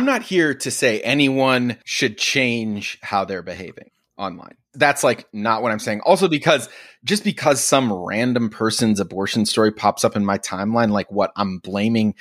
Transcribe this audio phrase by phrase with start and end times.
[0.00, 4.54] I'm not here to say anyone should change how they're behaving online.
[4.72, 6.00] That's like not what I'm saying.
[6.06, 6.70] Also, because
[7.04, 11.58] just because some random person's abortion story pops up in my timeline, like what I'm
[11.58, 12.14] blaming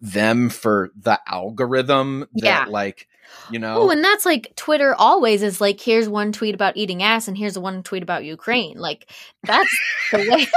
[0.00, 2.66] them for the algorithm that Yeah.
[2.68, 3.08] like
[3.50, 7.02] you know Oh, and that's like Twitter always is like, here's one tweet about eating
[7.02, 8.78] ass, and here's one tweet about Ukraine.
[8.78, 9.10] Like
[9.42, 9.76] that's
[10.12, 10.46] the way.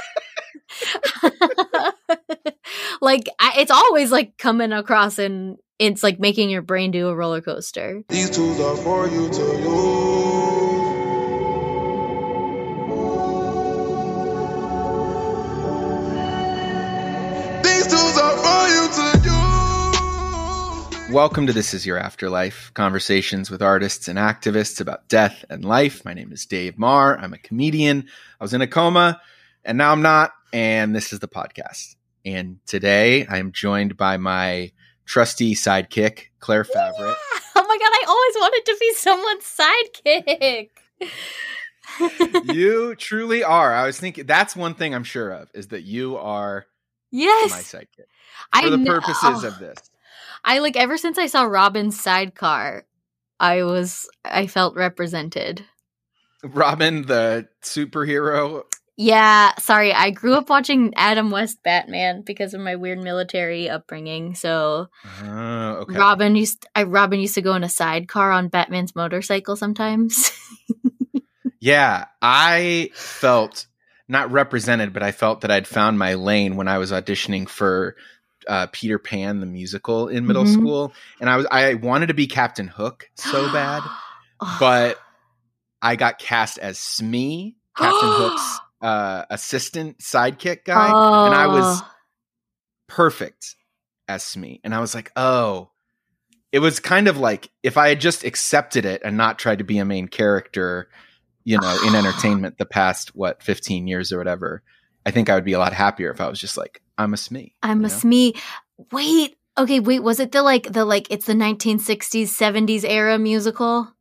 [3.01, 7.15] like I, it's always like coming across, and it's like making your brain do a
[7.15, 8.03] roller coaster.
[8.09, 10.27] These tools are for you to use.
[17.63, 21.13] These tools are for you to use.
[21.13, 26.03] Welcome to This Is Your Afterlife conversations with artists and activists about death and life.
[26.03, 27.17] My name is Dave Maher.
[27.17, 28.09] I'm a comedian.
[28.39, 29.21] I was in a coma
[29.63, 30.31] and now I'm not.
[30.53, 31.95] And this is the podcast.
[32.25, 34.71] And today I am joined by my
[35.05, 37.15] trusty sidekick, Claire Favret.
[37.59, 40.69] Oh my god, I always wanted to be someone's
[41.15, 42.53] sidekick.
[42.53, 43.73] you truly are.
[43.73, 46.65] I was thinking that's one thing I'm sure of is that you are
[47.11, 48.05] yes, my sidekick
[48.53, 49.47] I for the kn- purposes oh.
[49.47, 49.77] of this.
[50.45, 52.85] I like ever since I saw Robin's sidecar,
[53.39, 55.65] I was I felt represented.
[56.43, 58.63] Robin, the superhero.
[58.97, 64.33] Yeah, sorry, I grew up watching Adam West Batman because of my weird military upbringing.
[64.33, 64.87] So
[65.23, 65.97] Oh, okay.
[65.97, 70.31] Robin used I Robin used to go in a sidecar on Batman's motorcycle sometimes.
[71.59, 73.65] Yeah, I felt
[74.07, 77.95] not represented, but I felt that I'd found my lane when I was auditioning for
[78.47, 80.53] uh, Peter Pan the musical in middle Mhm.
[80.53, 83.83] school, and I was I wanted to be Captain Hook so bad,
[84.59, 84.99] but
[85.81, 91.87] I got cast as Smee, Captain Hook's uh, assistant sidekick guy, and I was Oh.
[92.87, 93.55] perfect
[94.07, 95.71] as Smee, and I was like, oh.
[96.53, 99.65] It was kind of like if I had just accepted it and not tried to
[99.65, 100.87] be a main character,
[101.43, 104.63] you know, in entertainment the past what 15 years or whatever,
[105.05, 107.17] I think I would be a lot happier if I was just like, I'm a
[107.17, 107.53] Smee.
[107.61, 107.87] I'm a know?
[107.89, 108.33] Smee.
[108.93, 113.93] Wait, okay, wait, was it the like the like it's the 1960s 70s era musical?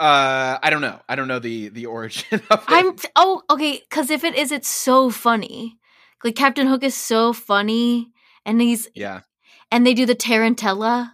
[0.00, 0.98] Uh, I don't know.
[1.08, 2.64] I don't know the the origin of it.
[2.68, 5.78] I'm oh okay, because if it is, it's so funny.
[6.24, 8.10] Like Captain Hook is so funny,
[8.46, 9.20] and he's yeah.
[9.70, 11.12] and they do the Tarantella.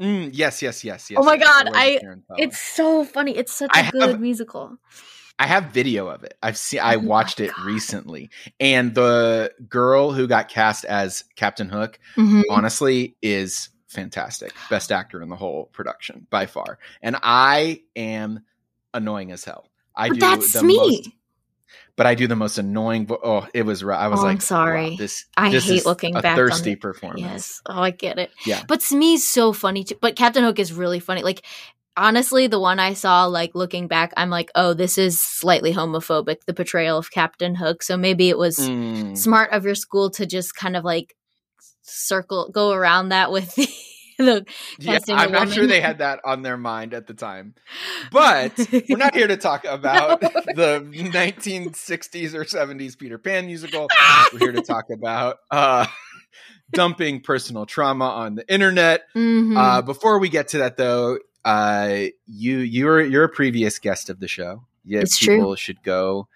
[0.00, 1.18] Mm, yes, yes, yes, yes.
[1.20, 1.44] Oh my yes.
[1.46, 2.36] God, There was a I-.
[2.38, 3.36] It's so funny.
[3.36, 4.76] It's such a have- good musical.
[5.38, 6.34] I have video of it.
[6.42, 6.80] I've seen.
[6.80, 7.64] I Oh watched it God.
[7.66, 12.42] recently, and the girl who got cast as Captain Hook, Mhm.
[12.50, 14.52] honestly, is fantastic.
[14.70, 16.78] Best actor in the whole production by far.
[17.02, 18.40] And I am
[18.94, 19.68] annoying as hell.
[19.96, 20.76] I But do that's the me.
[20.76, 21.08] most,
[21.96, 23.06] but I do the most annoying.
[23.06, 23.82] Vo- oh, it was.
[23.82, 24.90] I was Oh, I'm like, sorry.
[24.90, 25.24] wow, this.
[25.36, 26.80] I this hate looking back on thirsty it.
[26.80, 27.22] performance.
[27.22, 27.62] Yes.
[27.66, 28.30] Oh, I get it.
[28.44, 28.62] Yeah.
[28.68, 29.96] But Smee's so funny too.
[30.00, 31.22] But Captain Hook is really funny.
[31.22, 31.42] Like
[31.96, 36.44] honestly, the one I saw, like looking back, I'm like, oh, this is slightly homophobic,
[36.46, 37.82] the portrayal of Captain Hook.
[37.82, 39.16] So maybe it was Mm.
[39.16, 41.15] smart of your school to just kind of like
[41.86, 43.66] circle go around that with the,
[44.18, 44.46] the
[44.78, 47.54] Yeah, I'm not sure they had that on their mind at the time.
[48.10, 48.58] But
[48.88, 50.28] we're not here to talk about No.
[50.54, 53.88] the 1960s or 70s Peter Pan musical.
[54.32, 55.86] We're here to talk about uh,
[56.72, 59.02] dumping personal trauma on the internet.
[59.14, 59.56] Mhm.
[59.56, 64.18] Uh, before we get to that, though, uh, you you're you're a previous guest of
[64.20, 64.64] the show.
[64.84, 65.36] Yeah, It's true.
[65.36, 66.28] people should go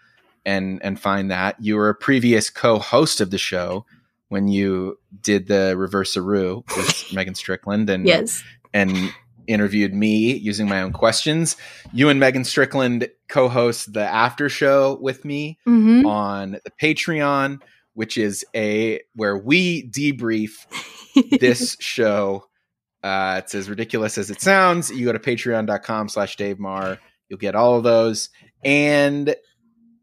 [0.46, 3.84] and and find that you were a previous co-host of the show
[4.30, 8.42] when you did the Reverse-a-Roo with Megan Strickland and yes.
[8.72, 9.12] and
[9.46, 11.56] interviewed me using my own questions.
[11.92, 17.60] You and Megan Strickland co-host the after show with me hmm on the Patreon,
[17.94, 20.52] which is a where we debrief
[21.38, 22.44] this show.
[23.02, 24.90] Uh, it's as ridiculous as it sounds.
[24.90, 26.98] You go to patreon.com slash Dave Maher.
[27.28, 28.28] You'll get all of those.
[28.62, 29.34] And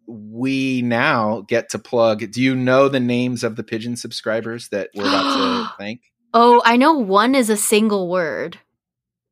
[0.07, 2.31] we now get to plug.
[2.31, 6.01] Do you know the names of the pigeon subscribers that we're about to thank?
[6.34, 8.59] oh, I know one is a single word.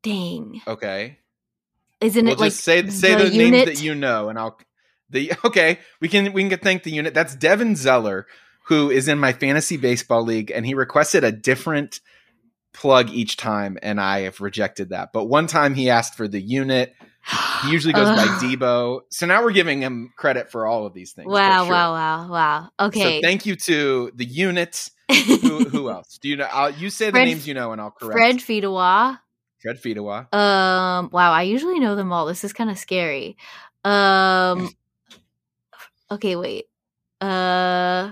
[0.03, 0.61] Dang.
[0.67, 1.19] Okay.
[2.01, 4.59] Isn't Well, it like say say the the, names that you know, and I'll
[5.09, 5.79] the okay.
[6.01, 7.13] We can we can thank the unit.
[7.13, 8.27] That's Devin Zeller,
[8.65, 12.01] who is in my fantasy baseball league, and he requested a different
[12.73, 15.13] plug each time, and I have rejected that.
[15.13, 16.93] But one time he asked for the unit.
[17.63, 21.13] He usually goes by Debo, so now we're giving him credit for all of these
[21.13, 21.27] things.
[21.31, 21.71] Wow, sure.
[21.71, 22.69] wow, wow, wow.
[22.87, 23.19] Okay.
[23.19, 24.89] So thank you to the unit.
[25.09, 26.19] Who, who else?
[26.19, 26.47] Do you know?
[26.51, 28.13] I'll, you say the names you know, and I'll correct.
[28.13, 29.19] Fred Fidawa.
[29.59, 30.33] Fred Fidawa.
[30.33, 31.09] Um.
[31.11, 31.31] Wow.
[31.31, 32.27] I usually know them all.
[32.27, 33.37] This is kind of scary.
[33.83, 34.69] Um.
[36.11, 36.35] Okay.
[36.35, 36.65] Wait.
[37.21, 38.11] Uh.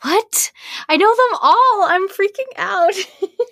[0.00, 0.52] What?
[0.88, 1.82] I know them all.
[1.82, 2.94] I'm freaking out.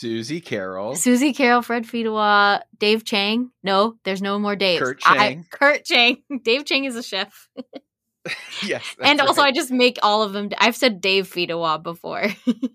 [0.00, 0.96] Susie Carroll.
[0.96, 3.50] Susie Carroll, Fred Fidawa, Dave Chang.
[3.62, 4.78] No, there's no more Daves.
[4.78, 5.46] Kurt I- Chang.
[5.50, 6.22] Kurt Chang.
[6.42, 7.48] Dave Chang is a chef.
[8.62, 8.82] yes.
[9.02, 10.48] and also, I just make all of them.
[10.56, 12.28] I've said Dave Fidawa before.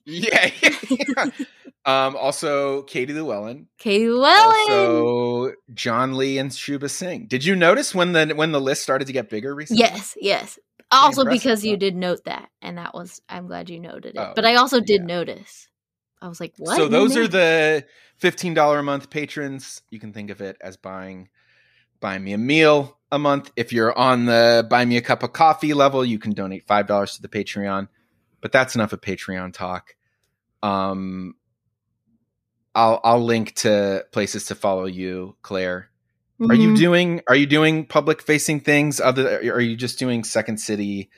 [0.05, 0.51] yeah.
[0.61, 1.25] yeah.
[1.85, 3.69] um, also, Katie Llewellyn.
[3.79, 4.71] Katie Llewellyn.
[4.71, 7.25] Also, John Lee and Shuba Singh.
[7.25, 9.81] Did you notice when the when the list started to get bigger recently?
[9.81, 10.59] Yes, yes.
[10.91, 14.19] Also, because you did note that, and that was I'm glad you noted it.
[14.19, 15.07] Oh, but I also did yeah.
[15.07, 15.67] notice.
[16.25, 17.85] I was like, "What?" So those are the
[18.17, 19.81] fifteen dollar a month patrons.
[19.89, 21.29] You can think of it as buying
[21.99, 23.51] buy me a meal a month.
[23.55, 26.87] If you're on the buy me a cup of coffee level, you can donate five
[26.87, 27.87] dollars to the Patreon.
[28.41, 29.95] But that's enough of Patreon talk.
[30.61, 31.35] Um,
[32.73, 35.89] I'll I'll link to places to follow you, Claire.
[36.49, 36.77] Are you Mhm.
[36.77, 38.99] doing Are you doing public facing things?
[38.99, 41.09] Other are you just doing Second City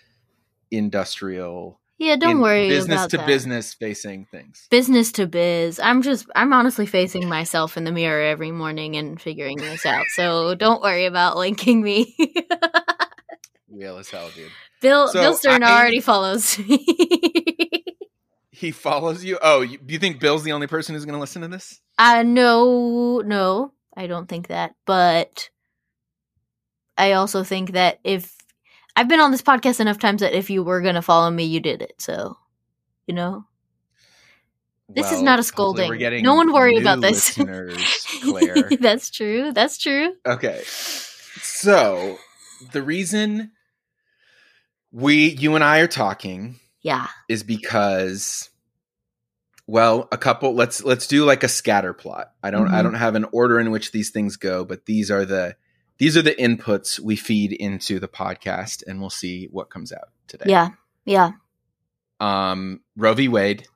[0.69, 1.79] industrial?
[1.99, 3.25] Yeah, don't worry business about to that.
[3.27, 4.67] business to business facing things.
[4.69, 5.79] Business to biz.
[5.79, 10.05] I'm just I'm honestly facing myself in the mirror every morning and figuring this out.
[10.15, 12.15] So don't worry about linking me.
[13.69, 14.51] Real as hell, dude.
[14.81, 17.83] Bill So Bill Stern I- already follows me.
[18.51, 19.37] He follows you.
[19.41, 21.79] Oh, you, do you think Bill's the only person who's going to listen to this?
[21.99, 24.75] uh no, no, I don't think that.
[24.85, 25.49] But
[26.97, 28.35] I also think that if
[28.97, 31.59] I've been on this podcast enough times that if you were gonna follow me, you
[31.59, 31.93] did it.
[32.01, 32.35] So
[33.05, 33.45] you know.
[34.89, 35.99] This is not a scolding.
[36.23, 37.35] No one worry about this.
[38.23, 38.69] Claire.
[38.79, 39.51] That's true.
[39.51, 40.13] That's true.
[40.25, 42.17] okay, so
[42.71, 43.51] the reason
[44.93, 47.07] we, you and I, are talking Yeah.
[47.27, 48.49] is because,
[49.67, 50.53] well, a couple.
[50.55, 52.31] Let's let's do like a scatter plot.
[52.41, 52.83] I don't I Mhm.
[52.83, 55.57] don't have an order in which these things go, but these are the
[55.97, 60.09] these are the inputs we feed into the podcast, and we'll see what comes out
[60.27, 60.45] today.
[60.47, 60.69] Yeah.
[61.05, 61.31] Yeah.
[62.19, 63.27] Um, Roe v.
[63.27, 63.67] Wade.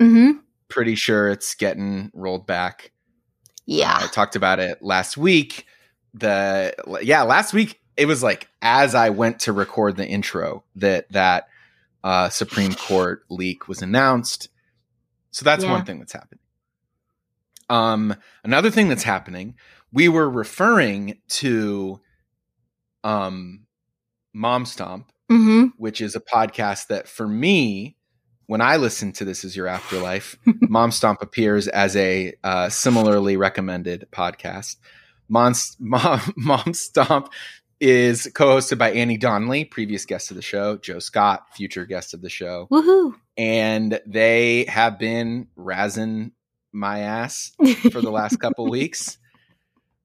[0.00, 0.38] Mm-hmm.
[0.68, 2.92] Pretty sure it's getting rolled back.
[3.66, 3.96] Yeah.
[4.00, 5.66] I talked about it last week.
[6.14, 11.10] The yeah, last week it was like as I went to record the intro that
[11.12, 11.48] that
[12.02, 14.48] uh, Supreme Court leak was announced.
[15.30, 15.72] So that's Yeah.
[15.72, 16.40] one thing that's happening.
[17.70, 19.54] Um, another thing that's happening,
[19.94, 22.00] we were referring to
[23.04, 23.64] um,
[24.34, 25.66] Mom Stomp, mm-hmm.
[25.78, 27.96] which is a podcast that for me,
[28.46, 33.36] when I listen to This Is Your Afterlife, Mom Stomp appears as a uh, similarly
[33.36, 34.76] recommended podcast.
[35.28, 37.32] Mom, Mom, Mom Stomp
[37.78, 42.20] is co-hosted by Annie Donnelly, previous guest of the show, Joe Scott, future guest of
[42.20, 43.14] the show, Woohoo.
[43.36, 46.32] and they have been razzing
[46.72, 47.52] my ass
[47.92, 49.18] for the last couple weeks.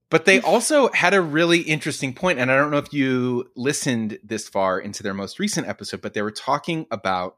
[0.09, 4.17] But they also had a really interesting point, and I don't know if you listened
[4.23, 7.37] this far into their most recent episode, but they were talking about,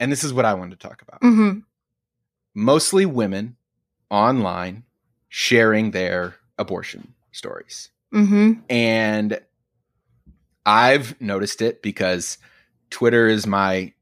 [0.00, 1.58] and this is what I wanted to talk about mm-hmm.
[2.54, 3.56] mostly women
[4.10, 4.84] online
[5.28, 7.90] sharing their abortion stories.
[8.14, 8.60] Mm-hmm.
[8.70, 9.40] And
[10.64, 12.38] I've noticed it because
[12.88, 13.92] Twitter is my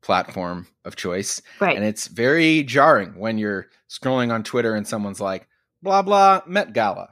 [0.00, 1.42] platform of choice.
[1.60, 1.76] Right.
[1.76, 5.48] And it's very jarring when you're scrolling on Twitter and someone's like,
[5.84, 7.10] blah, blah, Met Gala,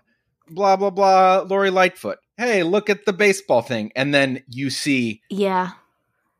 [0.48, 2.18] blah, blah, blah, Lori Lightfoot.
[2.36, 3.92] Hey, look at the baseball thing.
[3.94, 5.72] And then you see yeah.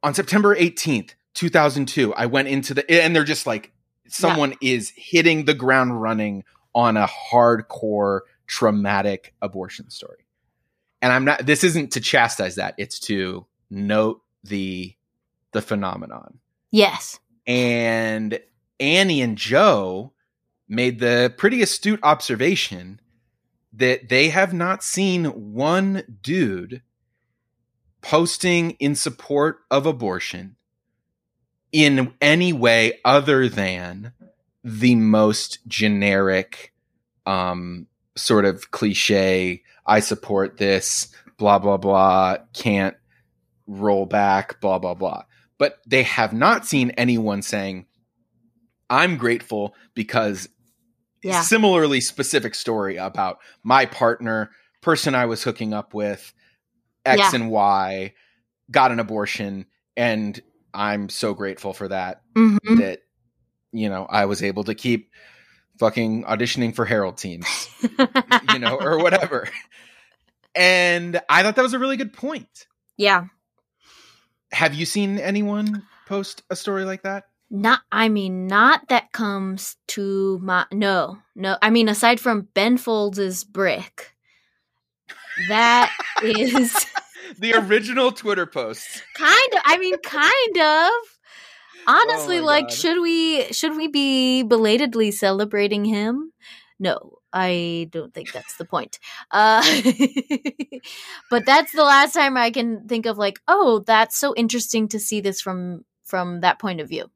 [0.02, 3.73] on September 18th, 2002, I went into the, and they're just like,
[4.08, 6.44] someone is hitting the ground running
[6.75, 10.27] on a hardcore traumatic abortion story.
[11.01, 14.94] And I'm not, this isn't to chastise that, it's to note the,
[15.53, 16.39] the phenomenon.
[16.70, 17.20] Yes.
[17.46, 18.41] And
[18.81, 20.12] Annie and Joe
[20.72, 22.98] made the pretty astute observation
[23.74, 26.82] that they have not seen one dude
[28.00, 30.56] posting in support of abortion
[31.72, 34.12] in any way other than
[34.64, 36.72] the most generic
[37.26, 37.86] um
[38.17, 42.96] sort of cliche i support this blah blah blah can't
[43.67, 45.22] roll back blah blah blah.
[45.58, 47.86] But they have not seen anyone saying
[48.91, 50.48] i'm grateful because
[51.22, 51.41] Yeah.
[51.43, 54.50] similarly specific story about my partner
[54.81, 56.32] person i was hooking up with
[57.06, 57.31] x Yeah.
[57.34, 58.14] and y
[58.70, 60.41] got an abortion and
[60.74, 62.76] i'm so grateful for that Mm-hmm.
[62.81, 63.00] that
[63.72, 65.10] you know i was able to keep
[65.79, 67.69] fucking auditioning for Harold teams
[68.52, 69.48] you know or whatever
[70.55, 72.67] and i thought that was a really good point
[72.98, 73.24] yeah.
[74.52, 79.76] have you seen anyone post a story like that Not, I mean, not that comes
[79.88, 81.58] to my, no, no.
[81.60, 84.14] I mean, aside from Ben Folds' brick,
[85.48, 85.92] that
[86.22, 86.86] is
[87.38, 90.90] the original twitter post kind of, I mean, kind of.
[91.86, 92.72] honestly my like God.
[92.72, 96.32] should we should we be belatedly celebrating him
[96.78, 99.00] no i don't think that's the point
[99.32, 99.62] uh
[101.30, 105.00] but that's the last time i can think of like oh that's so interesting to
[105.00, 107.10] see this from from that point of view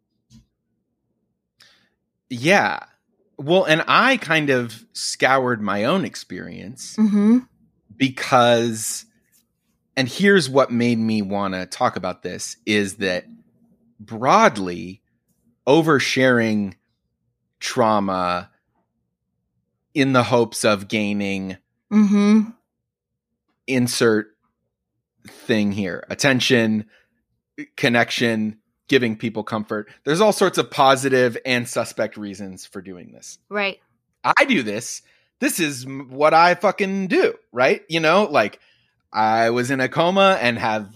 [2.28, 2.80] Yeah.
[3.38, 7.38] Well, and I kind of scoured my own experience mm-hmm
[7.96, 9.06] because
[9.96, 13.24] and here's what made me want to talk about this is that
[13.98, 15.02] broadly
[15.66, 16.74] oversharing
[17.60, 18.50] trauma
[19.94, 21.56] in the hopes of gaining
[21.92, 22.50] mm-hmm
[23.66, 24.28] insert
[25.26, 26.84] thing here attention
[27.76, 33.38] connection giving people comfort there's all sorts of positive and suspect reasons for doing this
[33.48, 33.80] right
[34.36, 35.02] I do this.
[35.40, 37.82] This is what I fucking do, right?
[37.88, 38.58] You know, like
[39.12, 40.92] I was in a coma and have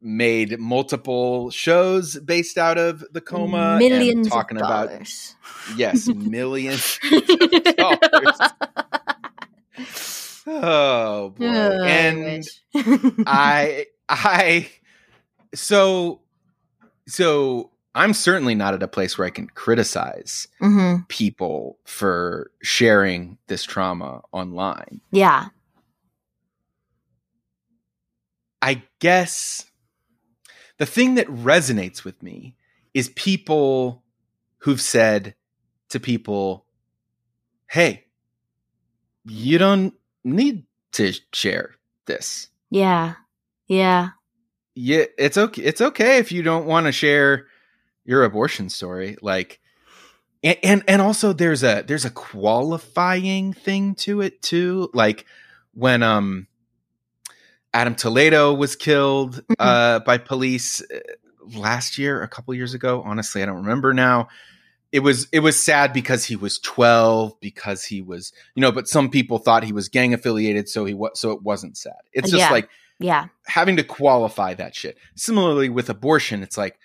[0.00, 5.36] made multiple shows based out of the coma millions and talking of about dollars
[5.76, 8.38] yes, millions of dollars.
[10.44, 11.46] Oh boy.
[11.46, 12.44] Oh, and.
[13.26, 14.68] I I
[15.54, 16.20] so
[17.06, 21.06] so I'm certainly not at a place where I can criticize Mhm.
[21.08, 25.00] people for sharing this trauma online.
[25.10, 25.48] yeah
[28.60, 29.66] I guess
[30.78, 32.54] the thing that resonates with me
[32.94, 34.02] is people
[34.58, 35.34] who've said
[35.88, 36.64] to people,
[37.66, 38.04] "Hey,
[39.24, 39.94] you don't
[40.24, 41.74] need to share
[42.06, 42.48] this.
[42.70, 43.14] yeah
[43.66, 44.10] yeah
[44.74, 45.62] Yeah, it's okay.
[45.62, 47.46] It's okay if you don't want to share
[48.04, 49.16] your abortion story.
[49.20, 49.60] Like,
[50.42, 54.90] and, and and also there's a there's a qualifying thing to it too.
[54.94, 55.26] Like
[55.74, 56.46] when um
[57.74, 59.54] Adam Toledo was killed Mhm.
[59.58, 60.98] uh by police uh,
[61.58, 63.02] last year, a couple years ago.
[63.04, 64.28] Honestly, I don't remember now.
[64.90, 68.88] It was it was sad because he was 12 because he was you know but
[68.88, 71.94] some people thought he was gang affiliated so he was so it wasn't sad.
[72.12, 72.50] It's just Yeah.
[72.50, 72.68] like
[73.04, 74.96] yeah having to qualify that shit.
[75.16, 76.78] Similarly with abortion, it's like,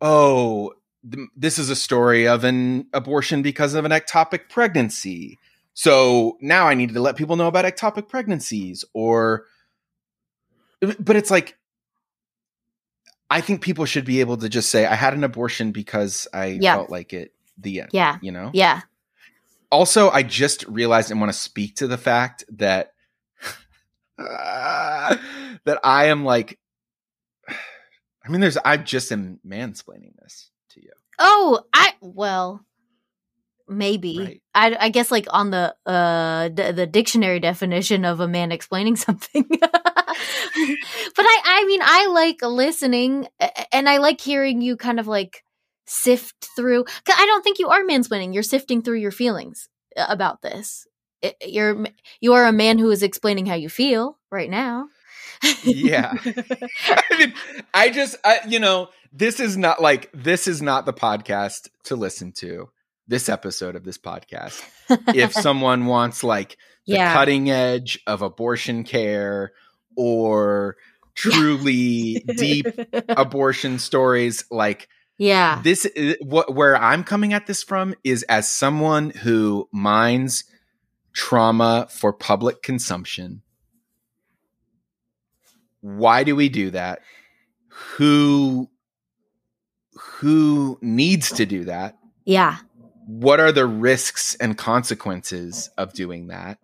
[0.00, 0.72] oh,
[1.10, 5.38] th- this is a story of an abortion because of an ectopic pregnancy.
[5.74, 9.44] So now I need to let people know about ectopic pregnancies or
[11.00, 11.56] but it's like
[13.30, 16.58] I think people should be able to just say I had an abortion because I
[16.60, 16.76] Yeah.
[16.76, 18.50] felt like it the end, yeah you know?
[18.54, 18.82] yeah
[19.72, 22.92] also i just realized and want to speak to the fact that
[25.64, 26.58] that i am like
[28.24, 32.64] i mean there's i just am mansplaining this to you Oh, I well,
[33.68, 34.18] maybe.
[34.18, 34.42] Right.
[34.54, 38.94] I I guess like on the uh d- the dictionary definition of a man explaining
[39.06, 39.44] something.
[39.48, 43.26] but I I mean I like listening
[43.72, 45.42] and I like hearing you kind of like
[45.86, 46.84] sift through.
[46.84, 48.32] 'cause I don't think you are mansplaining.
[48.34, 50.86] You're sifting through your feelings uh, about this.
[51.24, 51.86] I- You're
[52.20, 54.88] you are a man who is explaining how you feel right now.
[55.62, 56.14] Yeah.
[56.88, 57.34] I mean,
[57.72, 61.96] I just, I, you know, this is not like, this is not the podcast to
[61.96, 62.70] listen to,
[63.06, 64.62] this episode of this podcast.
[65.14, 66.56] If someone wants like
[66.86, 67.12] the yeah.
[67.12, 69.52] cutting edge of abortion care
[69.96, 70.76] or
[71.14, 72.66] truly deep
[73.08, 75.60] abortion stories, like yeah.
[75.62, 80.44] this is what where I'm coming at this from is as someone who mines
[81.18, 83.42] trauma for public consumption.
[85.80, 87.00] Why do we do that?
[87.96, 88.70] Who
[89.94, 91.98] who needs to do that?
[92.24, 92.58] Yeah.
[93.06, 96.58] What are the risks and consequences of doing that?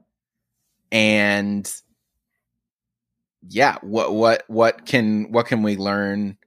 [0.93, 1.69] And
[3.49, 6.39] yeah, what what what can what can we learn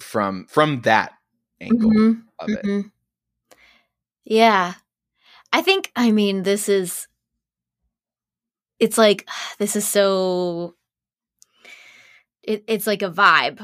[0.00, 1.12] from from that
[1.60, 2.22] angle Mhm.
[2.40, 2.64] of it?
[2.64, 2.90] Mhm.
[4.24, 4.74] Yeah.
[5.52, 7.06] I think, I mean, this is,
[8.78, 9.28] it's like,
[9.58, 10.74] this is so,
[12.42, 13.60] it, it's like a vibe.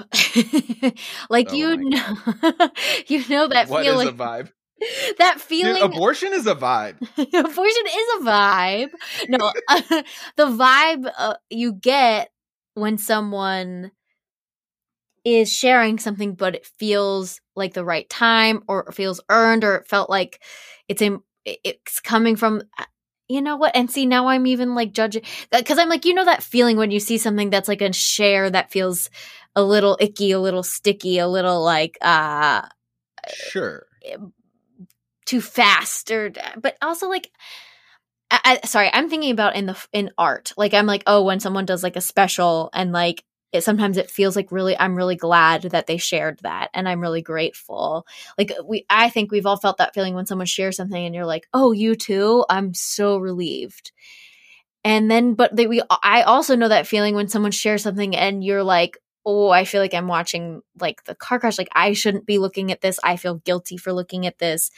[1.31, 2.17] like, Oh you know,
[3.07, 4.51] you know that What is feeling, a vibe?
[5.19, 6.97] that Dude, feeling, abortion is a vibe.
[7.19, 8.91] abortion is a vibe.
[9.29, 9.53] No,
[10.37, 12.31] the vibe uh, you get
[12.75, 13.91] when someone
[15.25, 19.77] is sharing something, but it feels like the right time, or it feels earned, or
[19.77, 20.41] it felt like
[20.89, 21.21] it's in,
[21.65, 22.63] it's coming from.
[22.79, 22.85] uh,
[23.29, 23.75] You know what?
[23.75, 26.91] And see, now I'm even like judging because I'm like, you know, that feeling when
[26.93, 29.11] you see something that's like a share that feels
[29.57, 32.63] a little icky, a little sticky, a little like uh
[33.29, 33.87] Sure.
[35.25, 37.31] too fast or but also like
[38.31, 41.41] I, I sorry i'm thinking about in the in art like i'm like oh when
[41.41, 45.17] someone does like a special and like it sometimes it feels like really I'm really
[45.17, 48.07] glad that they shared that and I'm really grateful.
[48.39, 51.27] Like we I think we've all felt that feeling when someone shares something and you're
[51.27, 53.93] like, "Oh, you too?" I'm so relieved.
[54.85, 58.45] And then but they, we I also know that feeling when someone shares something and
[58.45, 61.59] you're like, "Oh, I feel like I'm watching like the car crash.
[61.59, 63.01] Like I shouldn't be looking at this.
[63.03, 64.71] I feel guilty for looking at this.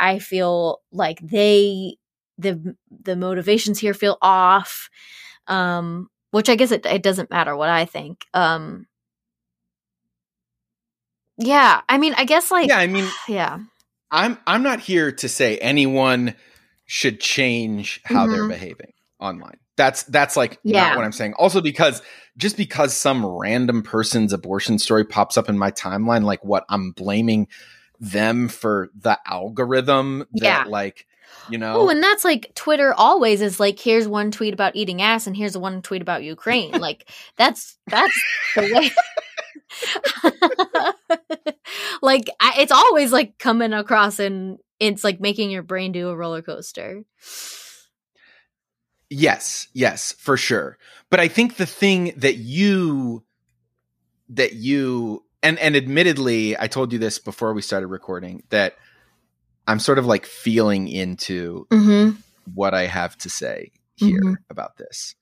[0.00, 1.96] I feel like they
[2.38, 4.90] the the motivations here feel off."
[5.48, 8.24] Um which I guess it, it doesn't matter what I think.
[8.34, 8.86] Um,
[11.38, 13.58] yeah, I mean, I guess like yeah, I mean, yeah,
[14.10, 16.34] I'm I'm not here to say anyone
[16.86, 18.48] should change how they're Mhm.
[18.48, 19.58] behaving online.
[19.76, 20.88] That's that's like Yeah.
[20.88, 21.34] not what I'm saying.
[21.34, 22.02] Also because
[22.36, 26.92] just because some random person's abortion story pops up in my timeline, like what I'm
[26.92, 27.46] blaming
[28.00, 30.64] them for the algorithm that Yeah.
[30.66, 31.06] like
[31.50, 34.76] you oh, know Oh, and that's like Twitter always is like, here's one tweet about
[34.76, 36.72] eating ass, and here's one tweet about Ukraine.
[36.80, 38.22] like that's that's
[38.54, 38.90] the way.
[42.02, 46.16] like I, it's always like coming across, and it's like making your brain do a
[46.16, 47.04] roller coaster.
[49.10, 50.76] Yes, yes, for sure.
[51.10, 53.24] But I think the thing that you
[54.30, 58.76] that you and and admittedly, I told you this before we started recording that
[59.68, 62.16] I'm sort of like feeling into Mm-hmm.
[62.54, 64.36] what I have to say here Mhm.
[64.50, 65.14] about this.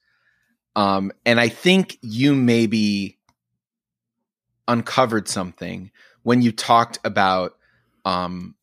[0.77, 3.19] Um and I think you maybe
[4.69, 5.91] uncovered something
[6.23, 7.57] when you talked about
[8.05, 8.55] um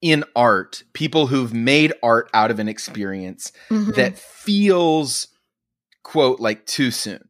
[0.00, 3.92] in art, people who've made art out of an experience Mm-hmm.
[3.92, 5.28] that feels
[6.04, 7.28] quote like too soon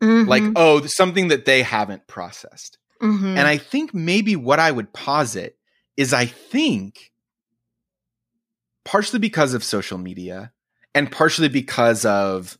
[0.00, 0.52] like Mm-hmm.
[0.56, 3.36] oh something that they haven't processed Mhm.
[3.38, 5.56] and i think maybe what i would posit
[5.98, 7.12] is i think
[8.86, 10.50] partially because of social media
[10.94, 12.56] and partially because of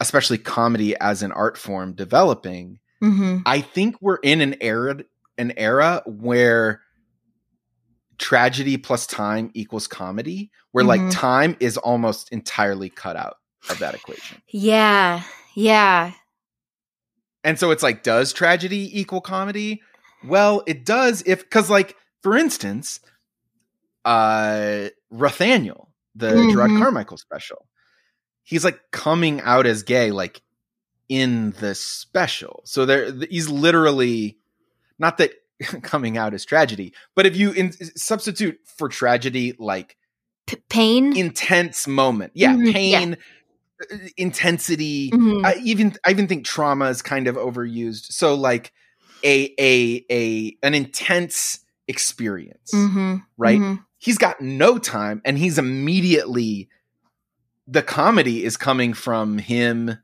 [0.00, 3.42] especially comedy as an art form developing Mhm.
[3.46, 4.98] i think we're in an era
[5.38, 6.82] an era where
[8.18, 10.88] tragedy plus time equals comedy where Mhm.
[10.88, 13.36] like time is almost entirely cut out
[13.70, 15.22] of that equation yeah,
[15.54, 16.12] yeah,
[17.44, 19.82] And so it's like, does tragedy equal comedy?
[20.24, 23.00] Well, it does if because like, for instance,
[24.04, 26.78] uh Rothaniel, the Jerrod Mhm.
[26.78, 27.66] Carmichael special,
[28.42, 30.42] he's like coming out as gay, like
[31.08, 32.62] in the special.
[32.64, 34.38] So there he's literally
[34.98, 35.32] not that
[35.82, 39.96] coming out is tragedy, but if you in, substitute for tragedy like
[40.46, 41.16] P- pain.
[41.16, 43.16] intense moment, yeah, Mhm, pain,
[43.92, 45.44] uh, intensity, Mhm.
[45.46, 48.06] I even I even think trauma is kind of overused.
[48.12, 48.72] So like
[49.24, 53.24] a a a an intense experience, Mhm.
[53.36, 53.58] right?
[53.60, 53.84] Mhm.
[53.98, 56.68] He's got no time and he's immediately
[57.66, 59.96] the comedy is coming from him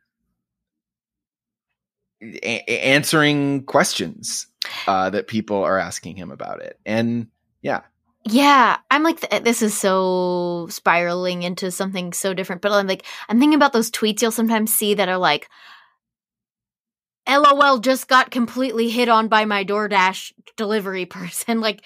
[2.21, 4.47] a- answering questions
[4.87, 6.79] uh, that people are asking him about it.
[6.85, 7.29] And
[7.63, 7.81] yeah,
[8.25, 12.61] Yeah, I'm like th- this is so spiraling into something so different.
[12.63, 15.49] But I'm like I'm thinking about those tweets you'll sometimes see that are like,
[17.29, 21.83] "LOL just got completely hit on by my DoorDash delivery person." Like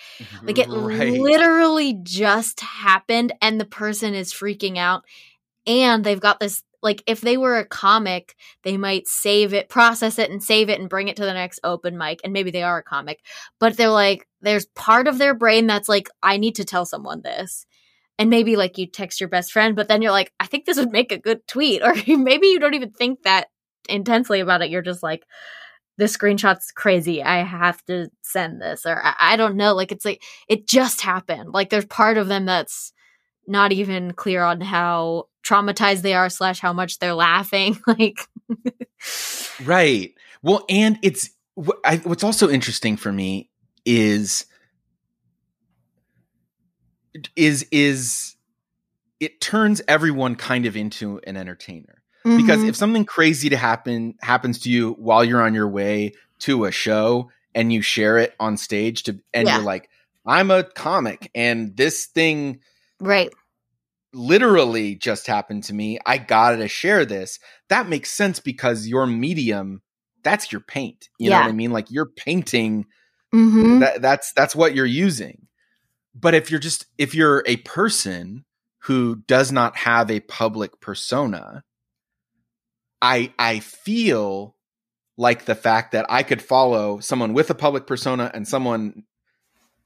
[0.46, 1.12] like it Right.
[1.12, 5.04] literally just happened, and the person is freaking out,
[5.66, 6.62] and they've got this.
[6.82, 10.80] Like if they were a comic, they might save it, process it, and save it,
[10.80, 12.20] and bring it to the next open mic.
[12.24, 13.20] And maybe they are a comic,
[13.60, 17.22] but they're like, there's part of their brain that's like, I need to tell someone
[17.22, 17.66] this.
[18.18, 20.76] And maybe like you text your best friend, but then you're like, I think this
[20.78, 21.82] would make a good tweet.
[21.84, 23.48] Or maybe you don't even think that
[23.88, 24.70] intensely about it.
[24.70, 25.24] You're just like,
[25.98, 27.22] this screenshot's crazy.
[27.22, 28.86] I have to send this.
[28.86, 29.74] Or I, I don't know.
[29.74, 31.52] Like it's like, it just happened.
[31.52, 32.92] Like there's part of them that's
[33.46, 37.78] not even clear on how traumatized they are, slash, how much they're laughing.
[37.86, 38.26] Like,
[39.64, 40.14] Right.
[40.42, 41.30] Well, and it's
[41.62, 43.50] wh- I, what's also interesting for me
[43.84, 44.46] is
[47.36, 48.36] is is
[49.20, 52.68] it turns everyone kind of into an entertainer because Mhm.
[52.68, 56.70] if something crazy to happen happens to you while you're on your way to a
[56.72, 59.56] show and you share it on stage to and Yeah.
[59.56, 59.88] you're like
[60.26, 62.60] I'm a comic and this thing
[63.00, 63.32] right.
[64.12, 65.98] literally just happened to me.
[66.06, 67.38] I got to share this.
[67.68, 69.82] That makes sense because your medium,
[70.22, 71.08] that's your paint.
[71.18, 71.72] You know what I mean?
[71.72, 72.86] Like you're painting
[73.34, 73.78] Mm-hmm.
[73.78, 75.48] that that's that's what you're using.
[76.14, 78.44] But if you're just if you're a person
[78.80, 81.64] who does not have a public persona,
[83.02, 84.56] I I feel
[85.18, 89.02] like the fact that I could follow someone with a public persona and someone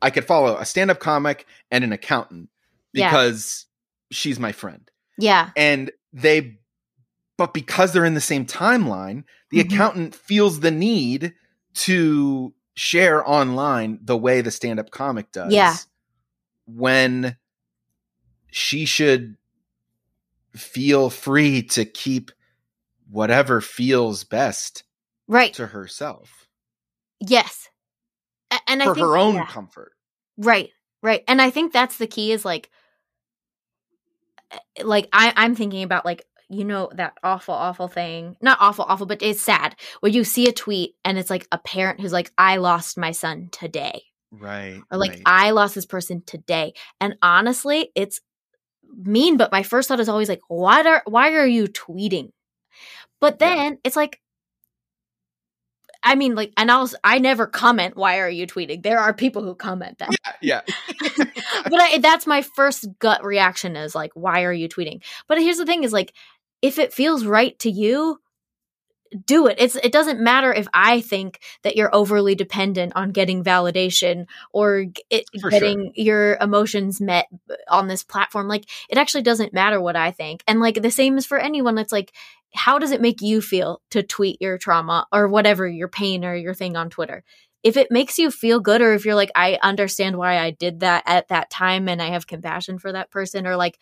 [0.01, 2.51] I could follow a stand-up comic and an accountant
[2.93, 3.09] Yeah.
[3.11, 3.67] because
[4.13, 5.51] she's my friend yeah.
[5.57, 6.59] and they
[7.39, 9.73] but because they're in the same timeline, the Mhm.
[9.75, 11.35] accountant feels the need
[11.75, 15.53] to share online the way the stand-up comic does.
[15.53, 15.77] Yeah.
[16.67, 17.37] When
[18.51, 19.37] she should
[20.55, 22.31] feel free to keep
[23.11, 24.85] whatever feels best
[25.29, 25.55] right.
[25.55, 26.47] to herself
[27.21, 27.69] Yes.
[28.51, 29.47] A- And I for think, her own yeah.
[29.47, 29.93] comfort.
[30.37, 30.71] Right,
[31.03, 31.23] right.
[31.27, 32.71] And I think that's the key is like
[34.51, 38.37] eh, like I I'm thinking about like you know that awful awful thing.
[38.41, 39.77] Not awful awful, but it's sad.
[40.01, 43.13] Where you see a tweet and it's like a parent who's like I lost my
[43.13, 44.03] son today.
[44.31, 44.81] Right.
[44.91, 45.23] Or like right.
[45.25, 46.75] I lost this person today.
[47.01, 48.21] And honestly, it's
[48.95, 52.31] mean, but my first thought is always like why are why are you tweeting?
[53.21, 53.55] But Yeah.
[53.55, 54.21] then it's like
[56.03, 58.85] I mean, like, and I'll, I never comment, why are you tweeting?
[58.85, 60.61] There are people who comment that yeah.
[61.17, 65.57] but I, that's my first gut reaction is like why are you tweeting but here's
[65.57, 66.13] the thing is like
[66.63, 68.19] if it feels right to you
[69.25, 69.57] do it.
[69.59, 74.87] It's it doesn't matter if i think that you're overly dependent on getting validation or
[75.11, 77.27] it, getting your emotions met
[77.69, 78.49] on this platform.
[78.49, 80.43] Like it actually doesn't matter what i think.
[80.47, 82.13] And like the same is for anyone it's like
[82.55, 86.35] how does it make you feel to tweet your trauma or whatever your pain or
[86.35, 87.25] your thing on twitter?
[87.63, 90.81] If it makes you feel good or if you're like i understand why i did
[90.81, 93.79] that at that time and i have compassion for that person or like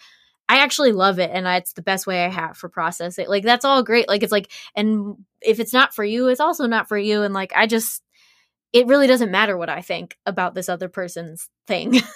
[0.48, 3.64] i actually love it and it's the best way i have for processing like that's
[3.64, 6.98] all great like it's like and if it's not for you it's also not for
[6.98, 8.02] you and like i just
[8.72, 12.00] it really doesn't matter what i think about this other person's thing.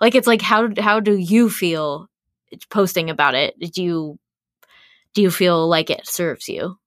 [0.00, 2.08] Like it's like how how do you feel
[2.70, 3.58] posting about it?
[3.58, 4.18] Do you
[5.14, 6.78] do you feel like it serves you?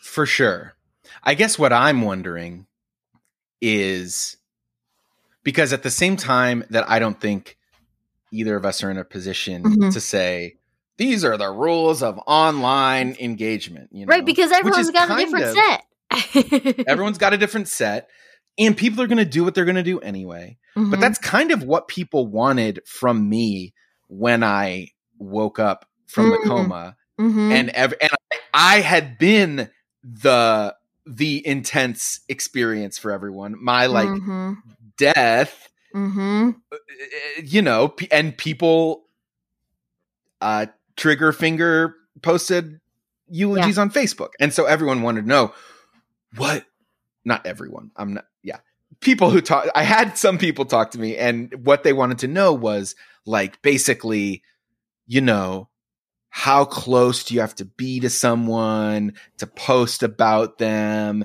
[0.00, 0.74] For sure.
[1.22, 2.66] I guess what I'm wondering
[3.60, 4.36] is
[5.42, 7.58] because at the same time that I don't think
[8.32, 9.92] either of us are in a position Mhm.
[9.92, 10.56] to say
[10.96, 14.10] these are the rules of online engagement, you know.
[14.10, 15.84] right because everyone's got a different of- set
[16.88, 18.08] Everyone's got a different set
[18.58, 20.56] and people are going to do what they're going to do anyway.
[20.74, 21.00] But Mhm.
[21.00, 23.74] that's kind of what people wanted from me
[24.08, 24.88] when I
[25.18, 26.44] woke up from the Mm.
[26.46, 27.52] coma Mhm.
[27.52, 28.10] and ev- and
[28.54, 29.70] I, had been
[30.02, 30.74] the
[31.06, 33.54] the intense experience for everyone.
[33.62, 34.56] My like Mhm.
[34.98, 36.56] death, Mhm.
[36.72, 36.76] uh,
[37.42, 39.04] you know, and people
[40.40, 42.80] uh trigger finger posted
[43.28, 44.30] eulogies on Facebook.
[44.40, 45.52] And so everyone wanted to know
[46.36, 46.64] what
[47.24, 47.90] not everyone.
[47.96, 48.58] I'm not yeah.
[49.00, 52.28] People who talk I had some people talk to me and what they wanted to
[52.28, 52.94] know was
[53.26, 54.42] like basically
[55.06, 55.68] you know
[56.30, 61.24] how close do you have to be to someone to post about them?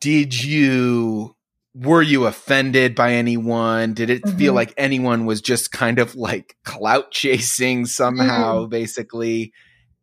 [0.00, 1.35] Did you
[1.78, 3.92] were you offended by anyone?
[3.92, 4.56] Did it feel Mhm.
[4.56, 8.70] like anyone was just kind of like clout chasing somehow, Mm-hmm.
[8.70, 9.52] basically?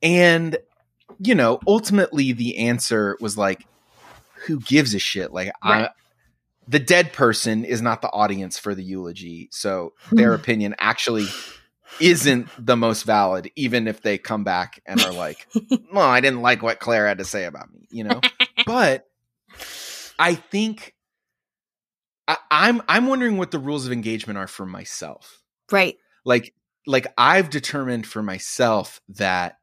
[0.04, 0.58] And,
[1.20, 3.66] you know, ultimately the answer was like,
[4.46, 5.32] who gives a shit?
[5.34, 5.86] Like, Right.
[5.86, 5.90] I,
[6.68, 9.50] the dead person is not the audience for the eulogy.
[9.52, 11.26] So their opinion actually
[12.00, 15.48] isn't the most valid, even if they come back and are like,
[15.92, 18.22] well, I didn't like what Claire had to say about me, you know?
[18.66, 19.08] but
[20.20, 20.93] I think
[22.28, 25.42] I, I'm I'm wondering what the rules of engagement are for myself.
[25.72, 26.54] right Like
[26.86, 29.58] like I've determined for myself that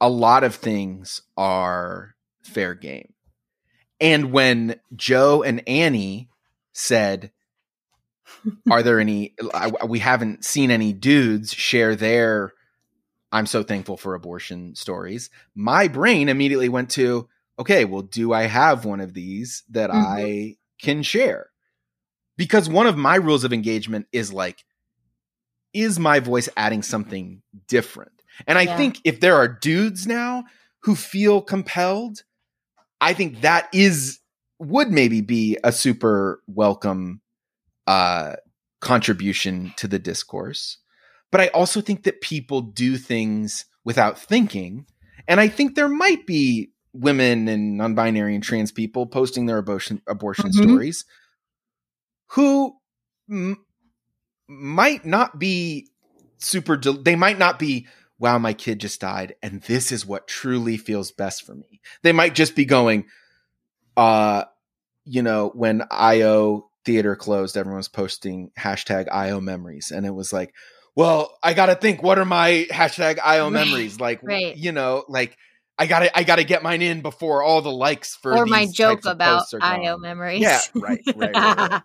[0.00, 3.12] a lot of things are fair game.
[4.00, 6.30] And when Joe and Annie
[6.72, 7.30] said,
[8.70, 9.34] "Are there any?
[9.52, 12.52] I, we haven't seen any dudes share their."
[13.32, 15.30] I'm so thankful for abortion stories.
[15.54, 17.28] My brain immediately went to,
[17.60, 19.94] okay, well, do I have one of these that Mhm.
[19.94, 21.50] I can share?
[22.36, 24.64] Because one of my rules of engagement is like,
[25.74, 28.12] is my voice adding something different?
[28.46, 28.76] And I Yeah.
[28.76, 30.44] think if there are dudes now
[30.82, 32.22] who feel compelled,
[33.00, 34.18] I think that is
[34.58, 37.20] would maybe be a super welcome
[37.86, 38.36] uh
[38.80, 40.78] contribution to the discourse.
[41.30, 44.86] But I also think that people do things without thinking.
[45.28, 50.02] And I think there might be women and non-binary and trans people posting their abortion
[50.06, 50.56] abortion Mhm.
[50.56, 51.04] stories
[52.30, 52.76] who
[53.30, 53.64] m-
[54.48, 55.88] might not be
[56.38, 57.86] super they might not be
[58.18, 62.12] wow my kid just died and this is what truly feels best for me they
[62.12, 63.04] might just be going
[63.96, 64.44] uh
[65.04, 70.32] you know when io theater closed everyone was posting hashtag io memories and it was
[70.32, 70.54] like
[70.96, 74.56] well i gotta think what are my hashtag io Right, memories like right.
[74.56, 75.36] you know like
[75.80, 79.04] i gotta i gotta get mine in before all the likes for or my joke
[79.04, 81.82] about io memories Yeah, right, right,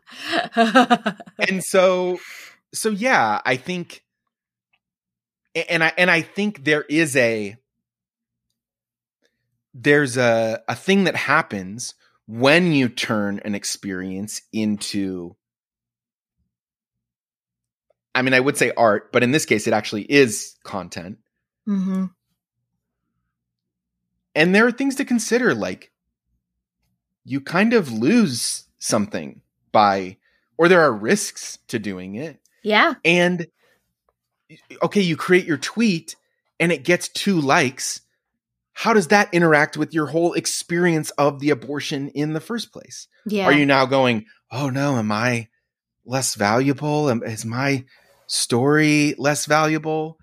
[0.56, 1.16] right,
[1.50, 2.20] and so
[2.74, 4.04] so yeah i think
[5.56, 7.56] and I and I think there is a
[9.74, 11.96] there's a a thing that happens
[12.28, 15.36] when you turn an experience into
[18.14, 21.18] I mean I would say art, but in this case it actually is content.
[21.68, 22.06] Mm-hmm.
[24.36, 25.92] And there are things to consider like
[27.24, 30.18] you kind of lose something by
[30.58, 32.40] or there are risks to doing it.
[32.64, 32.96] Yeah.
[33.04, 33.48] And
[34.84, 36.16] okay, you create your tweet
[36.60, 38.02] and it gets two likes.
[38.74, 43.08] How does that interact with your whole experience of the abortion in the first place?
[43.26, 43.46] Yeah.
[43.46, 45.48] Are you now going, oh no, am I
[46.06, 47.10] less valuable?
[47.10, 47.86] Is my
[48.28, 50.18] story less valuable?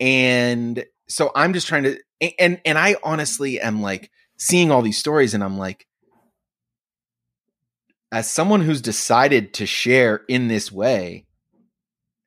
[0.00, 1.98] And so I'm just trying to,
[2.38, 5.86] and and I honestly am like seeing all these stories, and I'm like,
[8.10, 11.26] as someone who's decided to share in this way,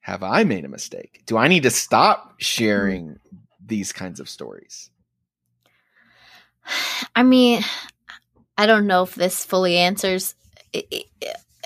[0.01, 1.23] have I made a mistake?
[1.25, 3.19] Do I need to stop sharing
[3.65, 4.89] these kinds of stories?
[7.15, 7.63] I mean,
[8.57, 10.35] I don't know if this fully answers.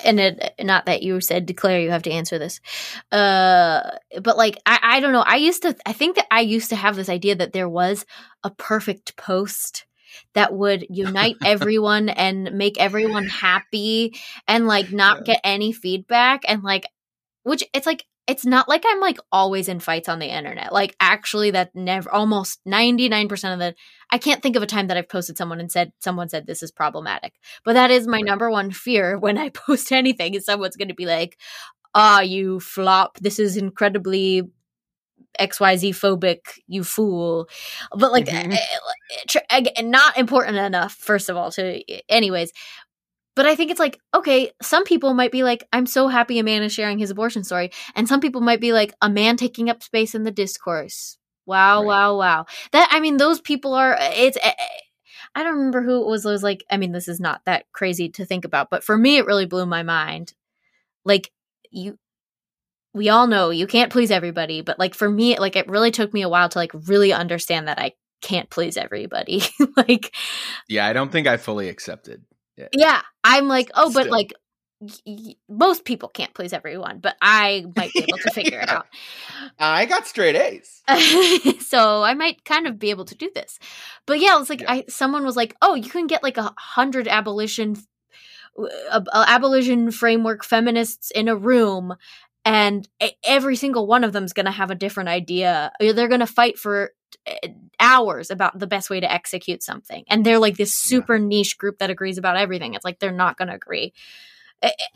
[0.04, 2.60] And it, not that you said declare you have to answer this,
[3.12, 5.24] uh, but like I, I don't know.
[5.26, 8.06] I used to, I think that I used to have this idea that there was
[8.44, 9.86] a perfect post
[10.34, 14.16] that would unite everyone and make everyone happy
[14.48, 15.34] and like not Yeah.
[15.34, 16.88] get any feedback and like,
[17.44, 20.74] which it's like it's not like I'm like always in fights on the internet.
[20.74, 23.76] Like actually that never almost 99% of the
[24.12, 26.64] I can't think of a time that I've posted someone and said someone said this
[26.64, 27.34] is problematic.
[27.64, 28.26] But that is my Right.
[28.26, 31.38] number one fear when I post anything is someone's going to be like,
[31.96, 33.18] "Ah, you flop.
[33.20, 34.44] This is incredibly
[35.40, 37.50] XYZ phobic, you fool."
[37.98, 38.54] But like Mhm.
[38.54, 38.58] eh,
[39.36, 42.52] eh, again, not important enough first of all to anyways.
[43.36, 46.44] But I think it's like, okay, some people might be like, I'm so happy a
[46.44, 47.72] man is sharing his abortion story.
[47.94, 51.18] And some people might be like, a man taking up space in the discourse.
[51.46, 51.88] Wow, Right.
[51.88, 52.46] wow, wow.
[52.72, 54.80] That, I mean, those people are, it's, eh, eh,
[55.36, 56.26] I don't remember who it was.
[56.26, 58.98] It was like, I mean, this is not that crazy to think about, but for
[58.98, 60.34] me, it really blew my mind.
[61.04, 61.30] Like,
[61.70, 62.00] you,
[62.94, 66.14] we all know you can't please everybody, but like for me, like it really took
[66.14, 69.44] me a while to like really understand that I can't please everybody.
[69.78, 70.16] like,
[70.70, 72.24] Yeah, I don't think I fully accepted.
[72.74, 74.12] Yeah, I'm like, oh, but Still.
[74.12, 74.34] like
[75.50, 78.88] most people can't please everyone, but I might be able to figure it out.
[79.58, 80.82] I got straight A's.
[81.66, 83.58] so I might kind of be able to do this.
[84.06, 84.72] But yeah, it's like Yeah.
[84.72, 87.78] I someone was like, "Oh, you can get like a hundred abolition
[88.92, 91.96] uh, abolition framework feminists in a room."
[92.48, 92.88] And
[93.24, 95.72] every single one of them is going to have a different idea.
[95.80, 96.92] They're going to fight for
[97.28, 97.48] uh,
[97.80, 100.04] hours about the best way to execute something.
[100.10, 101.00] And they're like this Yeah.
[101.00, 102.74] super niche group that agrees about everything.
[102.74, 103.94] It's like they're not going to agree.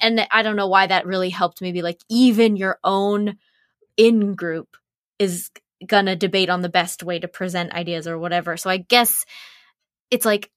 [0.02, 3.38] And I don't know why that really helped me be like, even your own
[3.98, 4.78] in group
[5.20, 5.52] is
[5.86, 8.58] gonna debate on the best way to present ideas or whatever.
[8.58, 9.26] So I guess
[10.12, 10.50] it's like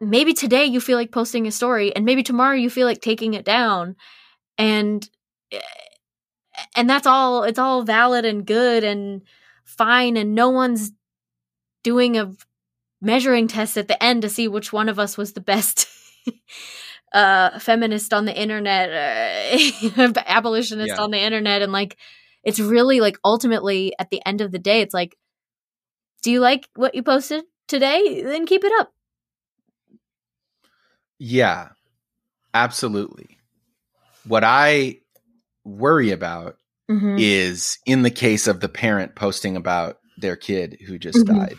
[0.00, 3.34] maybe today you feel like posting a story and maybe tomorrow you feel like taking
[3.34, 3.96] it down
[4.58, 5.08] and
[5.52, 5.60] eh,
[6.76, 9.22] and that's all it's all valid and good and
[9.66, 10.92] fine and no one's
[11.84, 12.32] doing a
[13.02, 15.88] measuring test at the end to see which one of us was the best
[17.12, 21.04] uh feminist on the internet uh, abolitionist Yeah.
[21.04, 21.96] on the internet and like
[22.44, 25.16] it's really like ultimately at the end of the day it's like
[26.22, 28.92] do you like what you posted today then keep it up
[31.18, 31.68] Yeah,
[32.54, 33.38] absolutely.
[34.26, 34.98] What I
[35.64, 36.58] worry about
[36.90, 37.16] mm-hmm.
[37.18, 41.38] is in the case of the parent posting about their kid who just Mhm.
[41.38, 41.58] died.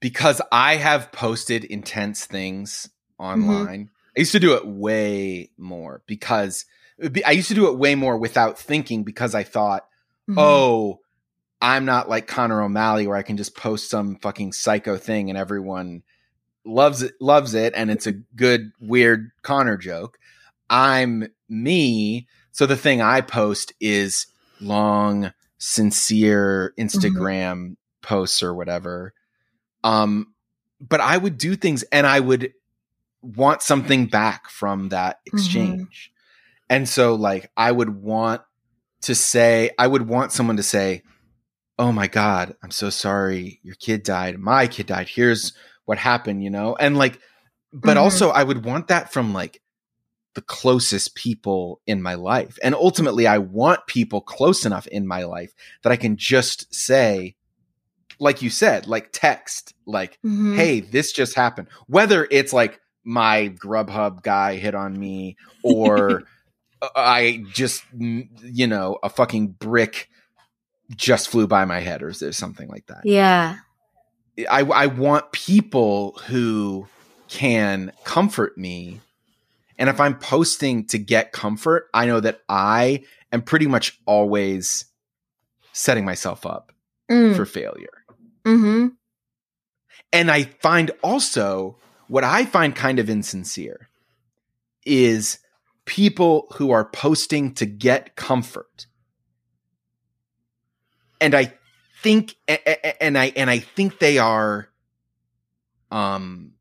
[0.00, 3.90] Because I have posted intense things online.
[4.16, 6.66] I used to do it way more because
[7.26, 9.84] I used to do it way more without thinking because I thought,
[10.28, 10.38] Mm-hmm.
[10.38, 11.00] oh,
[11.60, 15.38] I'm not like Connor O'Malley where I can just post some fucking psycho thing and
[15.38, 16.02] everyone
[16.66, 20.18] loves it loves it and it's a good weird Connor joke.
[20.70, 24.26] I'm me, so the thing I post is
[24.60, 29.12] long sincere Instagram posts or whatever.
[29.84, 30.34] Um
[30.80, 32.52] but I would do things and I would
[33.22, 36.12] want something back from that exchange.
[36.70, 38.42] And so like I would want
[39.02, 41.02] to say I would want someone to say,
[41.78, 43.60] "Oh my god, I'm so sorry.
[43.62, 44.38] Your kid died.
[44.38, 45.08] My kid died.
[45.08, 45.52] Here's
[45.84, 46.76] what happened," you know?
[46.76, 47.20] And like
[47.72, 48.00] but Mhm.
[48.00, 49.60] also I would want that from like
[50.38, 52.60] the closest people in my life.
[52.62, 57.34] And ultimately I want people close enough in my life that I can just say
[58.20, 60.54] like you said, like text, like Mhm.
[60.56, 61.66] hey, this just happened.
[61.88, 66.22] Whether it's like my Grubhub guy hit on me or
[66.94, 70.08] I just mm, you know a fucking brick
[70.94, 73.00] just flew by my head or there's something like that.
[73.04, 73.56] Yeah.
[74.48, 76.86] I I want people who
[77.28, 79.00] can comfort me.
[79.78, 84.86] And if I'm posting to get comfort, I know that I am pretty much always
[85.72, 86.72] setting myself up
[87.10, 87.34] Mm.
[87.36, 88.04] for failure.
[88.44, 88.88] hmm
[90.12, 91.76] And I find also
[92.08, 93.88] what I find kind of insincere
[94.84, 95.38] is
[95.84, 98.86] people who are posting to get comfort.
[101.20, 101.54] And I
[102.02, 104.68] think and I and I think they are
[105.90, 106.52] um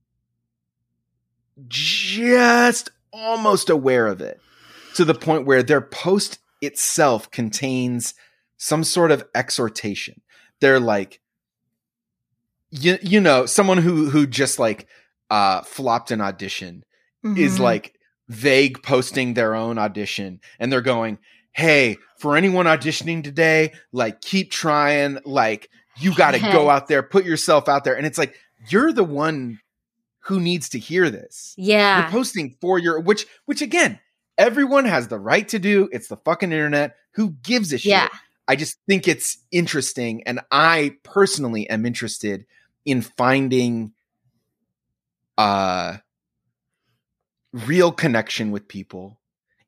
[1.67, 4.39] just almost aware of it
[4.95, 8.13] to the point where their post itself contains
[8.57, 10.21] some sort of exhortation.
[10.61, 11.19] They're like
[12.71, 14.87] you you know, someone who who just like
[15.29, 16.83] uh flopped an audition
[17.23, 17.61] is Mhm.
[17.61, 17.93] like
[18.29, 21.17] vague posting their own audition and they're going,
[21.53, 27.03] "Hey, for anyone auditioning today, like keep trying, like you got to go out there,
[27.03, 28.35] put yourself out there." And it's like
[28.69, 29.59] you're the one
[30.27, 31.53] who needs to hear this.
[31.57, 32.01] Yeah.
[32.01, 33.99] You're posting for your which which again,
[34.37, 35.89] everyone has the right to do.
[35.91, 36.95] It's the fucking internet.
[37.13, 37.89] Who gives a shit?
[37.91, 38.09] Yeah.
[38.47, 42.45] I just think it's interesting and I personally am interested
[42.85, 43.93] in finding
[45.37, 45.97] uh
[47.53, 49.19] real connection with people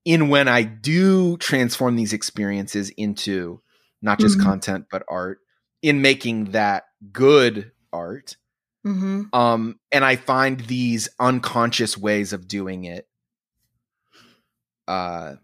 [0.06, 3.62] in when I do transform these experiences into
[4.02, 4.44] not just Mhm.
[4.44, 5.40] content but art
[5.82, 8.38] in making that good art
[8.84, 13.08] hmm um and I find these unconscious ways of doing it
[14.88, 15.36] uh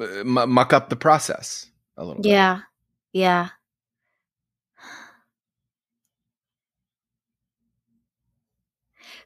[0.00, 2.30] m- muck up the process a little bit.
[2.30, 2.60] Yeah.
[3.12, 3.48] Yeah.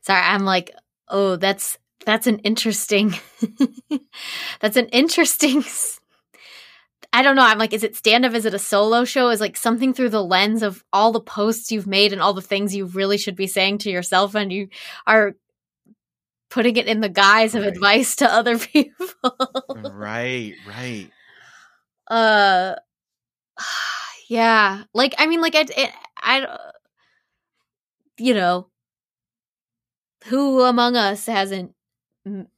[0.02, 0.72] Sorry, I'm like,
[1.08, 3.14] oh, that's that's an interesting
[4.60, 5.64] that's an interesting
[7.16, 7.46] I don't know.
[7.46, 8.34] I'm like, is it stand up?
[8.34, 9.30] Is it a solo show?
[9.30, 12.42] Is like something through the lens of all the posts you've made and all the
[12.42, 14.68] things you really should be saying to yourself, and you
[15.06, 15.34] are
[16.50, 17.72] putting it in the guise of Right.
[17.72, 19.00] advice to other people.
[19.74, 21.10] right, right.
[22.08, 22.74] uh
[24.28, 26.58] yeah like i mean like i it, i
[28.18, 28.68] you know
[30.26, 31.72] who among us hasn't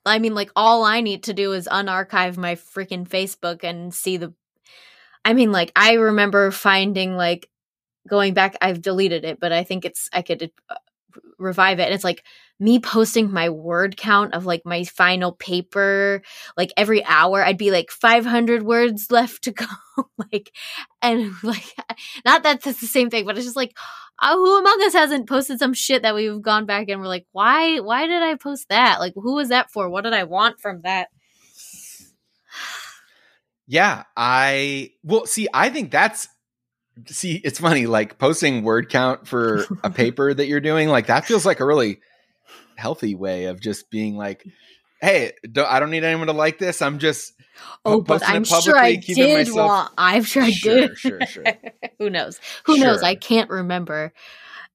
[0.06, 4.16] I mean like all i need to do is unarchive my freaking facebook and see
[4.16, 4.32] the
[5.24, 7.48] i mean like i remember finding like
[8.08, 10.74] going back i've deleted it but i think it's i could uh,
[11.38, 12.24] revive it and it's like
[12.60, 16.22] me posting my word count of like my final paper
[16.56, 19.66] like every hour i'd be like 500 words left to go
[20.32, 20.52] like
[21.02, 21.74] and like
[22.24, 23.76] not that that's the same thing but it's just like
[24.20, 27.26] uh, who among us hasn't posted some shit that we've gone back and we're like
[27.32, 28.98] why why did i post that?
[28.98, 29.88] Like who was that for?
[29.88, 31.08] What did i want from that
[33.68, 35.46] Yeah, I well see.
[35.52, 36.26] I think that's
[37.06, 37.36] see.
[37.44, 40.88] It's funny, like posting word count for a paper that you're doing.
[40.88, 42.00] Like that feels like a really
[42.76, 44.42] healthy way of just being like,
[45.02, 46.80] "Hey, don't, I don't need anyone to like this.
[46.80, 47.34] I'm just
[47.84, 51.26] oh but i'm it sure i did myself- want i'm sure i Sure, did sure,
[51.26, 51.44] sure.
[51.98, 54.12] who knows who knows i can't remember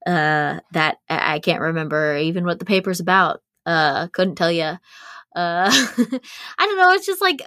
[0.05, 4.63] uh that i I can't remember even what the paper's about uh couldn't tell you
[4.63, 4.77] uh
[5.35, 6.19] i
[6.59, 7.41] don't know it's just like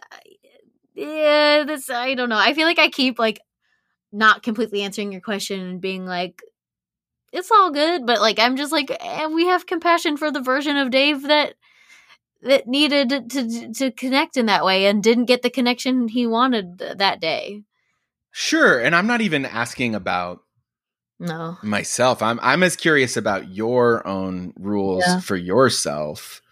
[0.96, 3.40] yeah this i don't know i feel like i keep like
[4.12, 6.42] not completely answering your question and being like
[7.32, 10.76] it's all good but like i'm just like eh, we have compassion for the version
[10.76, 11.54] of dave that
[12.42, 16.78] that needed to to connect in that way and didn't get the connection he wanted
[16.78, 17.62] that day
[18.36, 18.78] sure.
[18.78, 20.40] And I'm not even asking about
[21.18, 22.22] no myself.
[22.22, 25.20] I'm I'm as curious about your own rules Yeah.
[25.20, 26.42] for yourself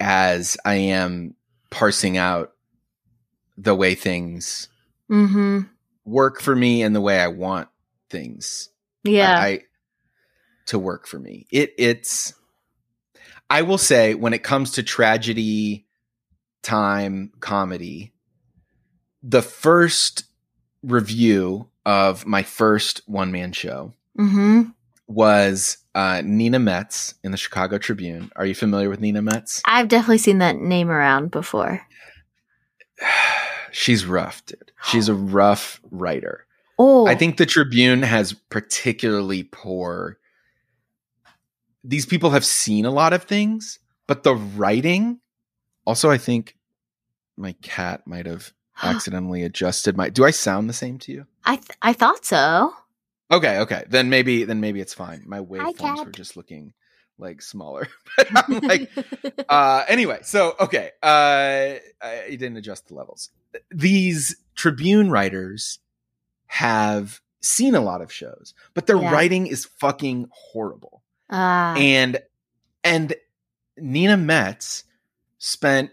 [0.00, 1.34] as I am
[1.70, 2.52] parsing out
[3.62, 4.68] the way things
[5.10, 5.60] mm-hmm
[6.04, 7.68] work for me and the way I want
[8.10, 8.70] things
[9.04, 9.60] yeah I, I
[10.66, 11.46] to work for me.
[11.50, 12.34] It it's
[13.50, 15.86] I will say when it comes to tragedy
[16.62, 18.12] time comedy,
[19.22, 20.24] the first
[20.82, 24.70] review of my first one man show mm-hmm
[25.08, 28.30] was uh, Nina Metz in the Chicago Tribune.
[28.34, 29.60] Are you familiar with Nina Metz?
[29.66, 31.82] i've definitely seen that name around before
[33.72, 34.70] She's rough, dude.
[34.84, 36.46] She's a rough writer.
[36.78, 40.18] oh I think the Tribune has particularly poor.
[41.84, 45.18] These people have seen a lot of things, but the writing.
[45.84, 46.56] Also, I think
[47.36, 48.52] my cat might have
[48.82, 50.08] accidentally adjusted my.
[50.10, 51.26] Do I sound the same to you?
[51.44, 52.72] i th- i thought so
[53.32, 53.82] Okay, okay.
[53.88, 55.24] Then maybe then maybe it's fine.
[55.26, 56.74] My waveforms were just looking
[57.22, 57.88] like smaller.
[58.16, 58.90] but I'm like,
[59.48, 63.30] uh, anyway, so okay, uh, I didn't adjust the levels.
[63.70, 65.78] These Tribune writers
[66.46, 69.10] have seen a lot of shows, but their Yeah.
[69.12, 71.02] writing is fucking horrible.
[71.30, 72.18] Ah, And
[72.84, 73.14] and
[73.78, 74.84] Nina Metz
[75.38, 75.90] spent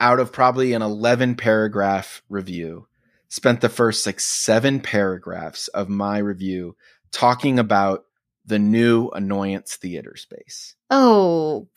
[0.00, 2.86] out of probably an 11 paragraph review,
[3.28, 6.76] spent the first like seven paragraphs of my review
[7.10, 8.04] talking about
[8.46, 11.68] the new annoyance theater space oh,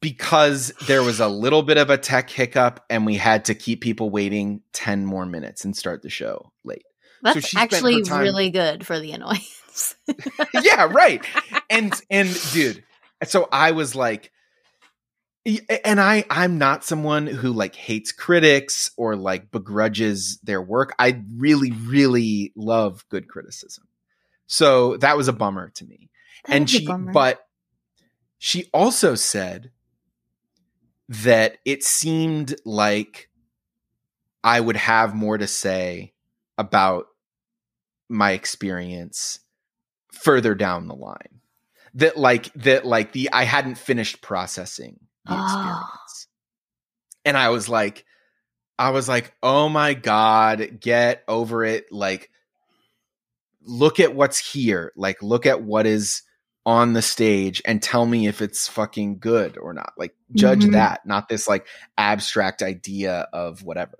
[0.00, 3.80] because there was a little bit of a tech hiccup and we had to keep
[3.80, 6.84] people waiting 10 more minutes and start the show late.
[7.22, 9.96] that's her actually time- really good for the annoyance.
[10.62, 11.24] yeah, right.
[11.68, 12.84] And and dude,
[13.24, 14.30] so I was like
[15.84, 20.94] and I I'm not someone who like hates critics or like begrudges their work.
[20.98, 23.84] I really really love good criticism.
[24.50, 26.10] So that was a bummer to me.
[26.44, 27.46] That and she but
[28.38, 29.70] she also said
[31.08, 33.30] that it seemed like
[34.42, 36.14] I would have more to say
[36.58, 37.06] about
[38.08, 39.38] my experience
[40.12, 41.42] further down the line.
[41.94, 45.44] That like that like the I hadn't finished processing the Oh.
[45.44, 46.26] experience.
[47.24, 48.04] And I was like
[48.80, 52.30] I was like, "Oh my god, get over it." Like
[53.62, 54.92] look at what's here.
[54.96, 56.22] Like look at what is
[56.66, 59.92] on the stage and tell me if it's fucking good or not.
[59.96, 60.72] Like judge Mhm.
[60.72, 63.98] that, not this like abstract idea of whatever.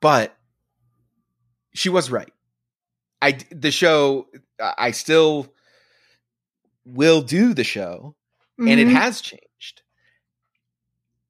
[0.00, 0.36] But
[1.74, 2.32] she was right.
[3.22, 4.28] I the show
[4.60, 5.52] I still
[6.84, 8.16] will do the show
[8.58, 8.92] and it Mhm.
[8.92, 9.82] has changed.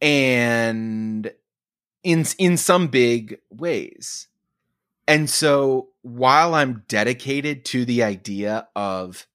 [0.00, 1.32] And
[2.02, 4.28] in in some big ways.
[5.10, 9.26] And so while I'm dedicated to the idea of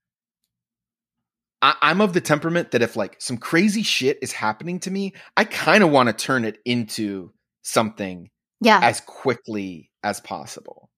[1.62, 5.12] I, I'm of the temperament that if like some crazy shit is happening to me,
[5.36, 8.30] I kind of want to turn it into something
[8.62, 10.90] yeah, as quickly as possible.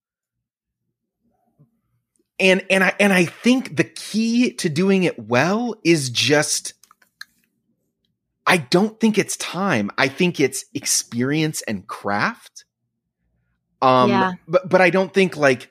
[2.38, 6.74] And and I and I think the key to doing it well is just
[8.46, 9.90] I don't think it's time.
[9.98, 12.64] I think it's experience and craft.
[13.80, 14.32] Um Yeah.
[14.46, 15.70] but but I don't think like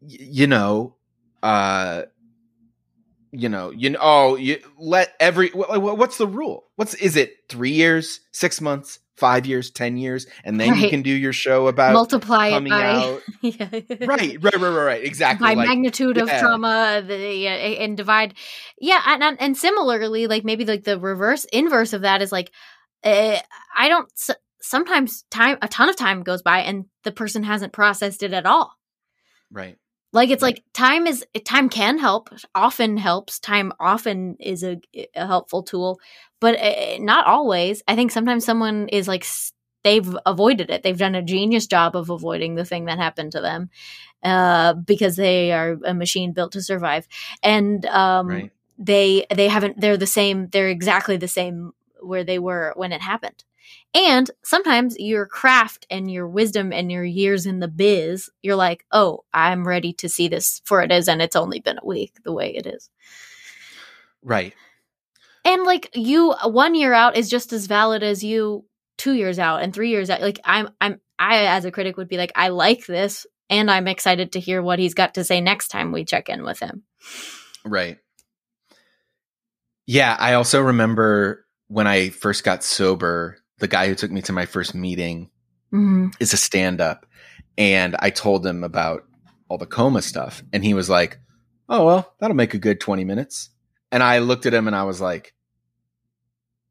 [0.00, 0.96] y- you know
[1.42, 2.02] uh
[3.32, 6.64] you know you know oh you let every wh- wh- what's the rule?
[6.76, 11.02] What's is it 3 years 6 months 5 years 10 years and then you can
[11.02, 13.22] do your show about multiply it coming by out?
[13.40, 13.68] Yeah.
[13.72, 15.04] right right right right right.
[15.04, 18.34] Exactly by like magnitude of trauma the, yeah, and divide.
[18.80, 22.50] Yeah and, and similarly like maybe like the reverse inverse of that is like
[23.04, 23.38] uh,
[23.76, 24.10] i don't
[24.62, 28.46] sometimes time a ton of time goes by and the person hasn't processed it at
[28.46, 28.72] all.
[29.50, 29.76] Right.
[30.12, 30.54] Like it's Right.
[30.56, 34.78] like time is time can help often helps time often is a,
[35.14, 35.98] a helpful tool
[36.40, 37.82] but uh, not always.
[37.86, 39.24] I think sometimes someone is like
[39.84, 40.82] they've avoided it.
[40.82, 43.70] They've done a genius job of avoiding the thing that happened to them
[44.22, 47.06] uh, because they are a machine built to survive.
[47.42, 48.52] And um, right.
[48.78, 53.00] they they haven't they're the same they're exactly the same where they were when it
[53.00, 53.44] happened
[53.94, 58.84] and sometimes your craft and your wisdom and your years in the biz you're like
[58.92, 62.16] oh i'm ready to see this for it is and it's only been a week
[62.24, 62.90] the way it is.
[64.22, 64.54] Right.
[65.44, 68.64] And like you one year out is just as valid as you
[68.98, 70.20] two years out and three years out.
[70.20, 73.88] Like i'm i'm i as a critic would be like i like this and i'm
[73.88, 76.84] excited to hear what he's got to say next time we check in with him.
[77.64, 77.98] Right.
[79.86, 84.32] Yeah i also remember when i first got sober the guy who took me to
[84.32, 85.30] my first meeting
[85.72, 86.08] mm-hmm.
[86.18, 87.06] is a stand up
[87.56, 89.04] and I told him about
[89.48, 91.20] all the coma stuff and he was like,
[91.68, 93.50] "Oh, well, that'll make a good 20 minutes."
[93.92, 95.32] And I looked at him and I was like,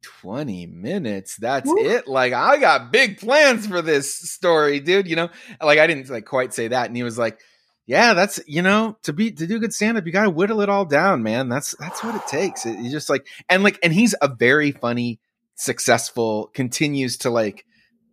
[0.02, 1.38] "20 minutes?
[1.38, 1.78] That's Woo.
[1.78, 2.10] it?
[2.10, 5.30] Like I got big plans for this story, dude, you know?"
[5.62, 7.40] Like I didn't like quite say that and he was like,
[7.86, 10.60] "Yeah, that's, you know, to be to do good stand up, you got to whittle
[10.60, 11.48] it all down, man.
[11.48, 14.72] That's that's what it takes." It, you just like and like and he's a very
[14.72, 15.22] funny,
[15.56, 17.66] successful, continues to like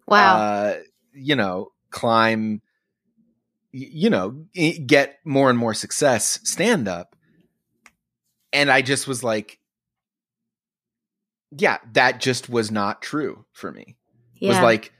[0.06, 0.76] wow uh,
[1.12, 2.62] you know, climb,
[3.72, 4.44] you know,
[4.86, 7.14] get more and more success stand up.
[8.52, 9.58] And I just was like,
[11.50, 13.96] yeah, that just was not true for me.
[14.40, 14.92] yeah Was like,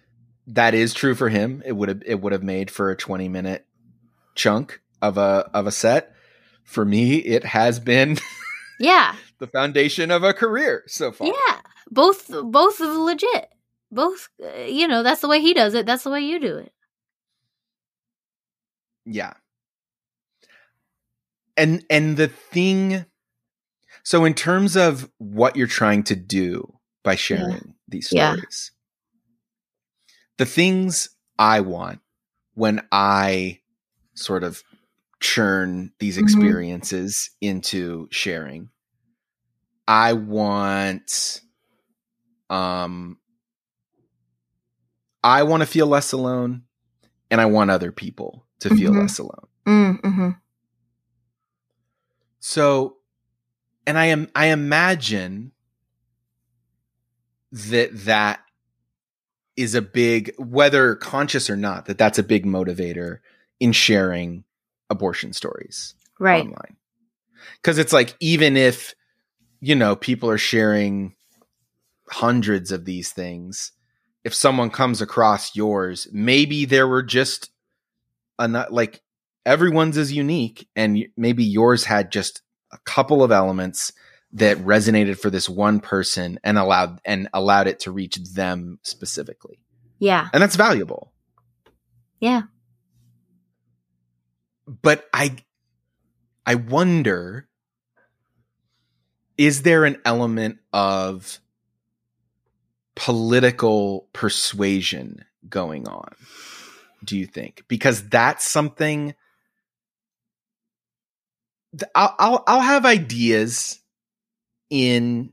[0.48, 1.62] that is true for him.
[1.64, 3.66] It would have, it would have made for a 20 minute
[4.34, 6.14] chunk of a, of a set.
[6.64, 8.18] For me, it has been
[8.78, 11.28] yeah the foundation of a career so far.
[11.28, 11.60] Yeah,
[11.90, 13.50] both both of legit.
[13.90, 15.86] Both, uh, you know, that's the way he does it.
[15.86, 16.72] That's the way you do it.
[19.06, 19.34] Yeah.
[21.56, 23.04] And and the thing
[24.02, 28.34] So, in terms of what you're trying to do by sharing these Yeah.
[28.34, 28.72] stories,
[30.38, 32.00] the things I want
[32.54, 33.60] when I
[34.14, 34.62] sort of
[35.20, 36.22] churn these Mhm.
[36.22, 38.70] experiences into sharing,
[39.88, 41.40] I want,
[42.50, 43.18] um,
[45.22, 46.62] I want to feel less alone,
[47.30, 48.98] and I want other people to feel Mhm.
[49.00, 49.46] less alone.
[49.66, 50.30] Mm, hmm
[52.40, 52.96] So,
[53.86, 55.52] and I am I imagine
[57.52, 58.40] that that
[59.56, 63.18] is a big whether conscious or not that that's a big motivator
[63.58, 64.44] in sharing
[64.88, 66.42] abortion stories Right.
[66.42, 66.76] online.
[67.62, 68.94] Cuz it's like even if
[69.60, 71.14] you know people are sharing
[72.10, 73.72] hundreds of these things,
[74.24, 77.50] if someone comes across yours, maybe there were just
[78.40, 79.02] enough like
[79.46, 82.42] everyone's is unique and maybe yours had just
[82.72, 83.92] a couple of elements
[84.32, 89.58] that resonated for this one person and allowed and allowed it to reach them specifically.
[89.98, 90.28] Yeah.
[90.32, 91.12] And that's valuable.
[92.20, 92.42] Yeah.
[94.66, 95.36] But I
[96.44, 97.48] I wonder
[99.38, 101.38] is there an element of
[102.98, 106.16] political persuasion going on?
[107.04, 107.62] Do you think?
[107.68, 109.14] Because that's something
[111.78, 113.78] th- I'll, I'll I'll have ideas
[114.68, 115.30] in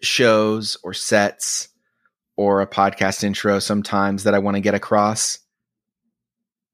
[0.00, 1.68] shows or sets
[2.36, 5.38] or a podcast intro sometimes that I want to get across,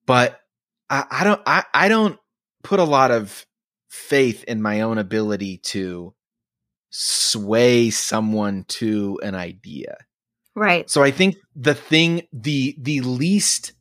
[0.06, 0.40] but
[0.88, 2.18] I, I don't I, I don't
[2.62, 3.44] put a lot of
[3.88, 6.14] faith in my own ability to
[6.90, 9.96] sway someone to an idea.
[10.58, 10.90] Right.
[10.90, 13.72] So I think the thing the the least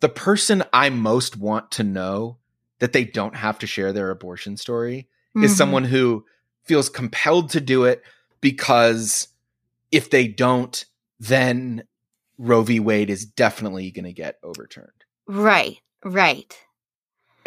[0.00, 2.38] the person I most want to know
[2.78, 5.56] that they don't have to share their abortion story is Mhm.
[5.56, 6.24] someone who
[6.62, 8.02] feels compelled to do it
[8.40, 9.28] because
[9.90, 10.84] if they don't
[11.18, 11.82] then
[12.36, 12.78] Roe v.
[12.78, 14.92] Wade is definitely going to get overturned.
[15.26, 15.78] Right.
[16.04, 16.56] Right.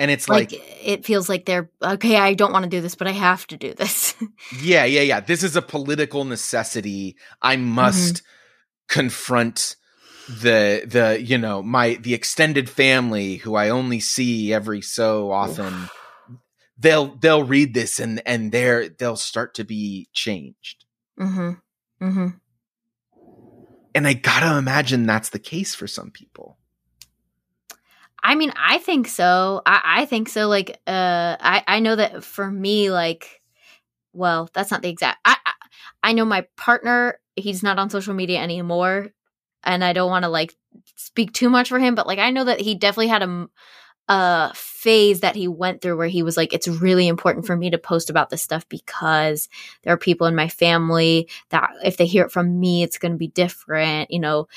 [0.01, 2.15] And it's Like, like, it feels like they're okay.
[2.15, 4.15] I don't want to do this, but I have to do this.
[4.59, 5.19] yeah, yeah, yeah.
[5.19, 7.17] This is a political necessity.
[7.39, 8.23] I must
[8.87, 9.75] confront
[10.27, 15.87] the the you know my the extended family who I only see every so often.
[16.79, 20.83] They'll they'll read this and and they're they'll start to be changed.
[21.19, 21.51] mm-hmm.
[22.03, 22.27] Mm-hmm.
[23.93, 26.57] And I gotta imagine that's the case for some people.
[28.23, 29.61] I mean, I think so.
[29.65, 30.47] I, I think so.
[30.47, 33.41] Like, uh, I, I know that for me, like,
[34.13, 35.19] well, that's not the exact.
[35.25, 35.53] I, I,
[36.03, 37.19] I know my partner.
[37.35, 39.09] He's not on social media anymore,
[39.63, 40.55] and I don't want to like
[40.95, 41.95] speak too much for him.
[41.95, 43.47] But like, I know that he definitely had a,
[44.09, 47.69] a phase that he went through where he was like, it's really important for me
[47.71, 49.49] to post about this stuff because
[49.83, 53.13] there are people in my family that if they hear it from me, it's going
[53.13, 54.11] to be different.
[54.11, 54.47] You know,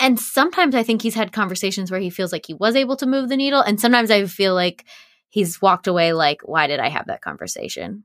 [0.00, 3.06] and sometimes I think he's had conversations where he feels like he was able to
[3.06, 4.84] move the needle, and sometimes I feel like
[5.28, 8.04] he's walked away like, "Why did I have that conversation?"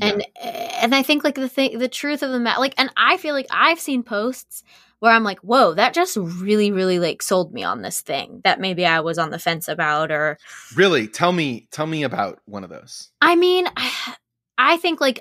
[0.00, 3.16] And and I think like the thing, the truth of the matter, like, and I
[3.16, 4.64] feel like I've seen posts
[4.98, 8.60] where I'm like, "Whoa, that just really, really like sold me on this thing that
[8.60, 10.38] maybe I was on the fence about," or
[10.74, 13.10] Really, tell me tell me about one of those.
[13.20, 13.68] I mean,
[14.58, 15.20] I think like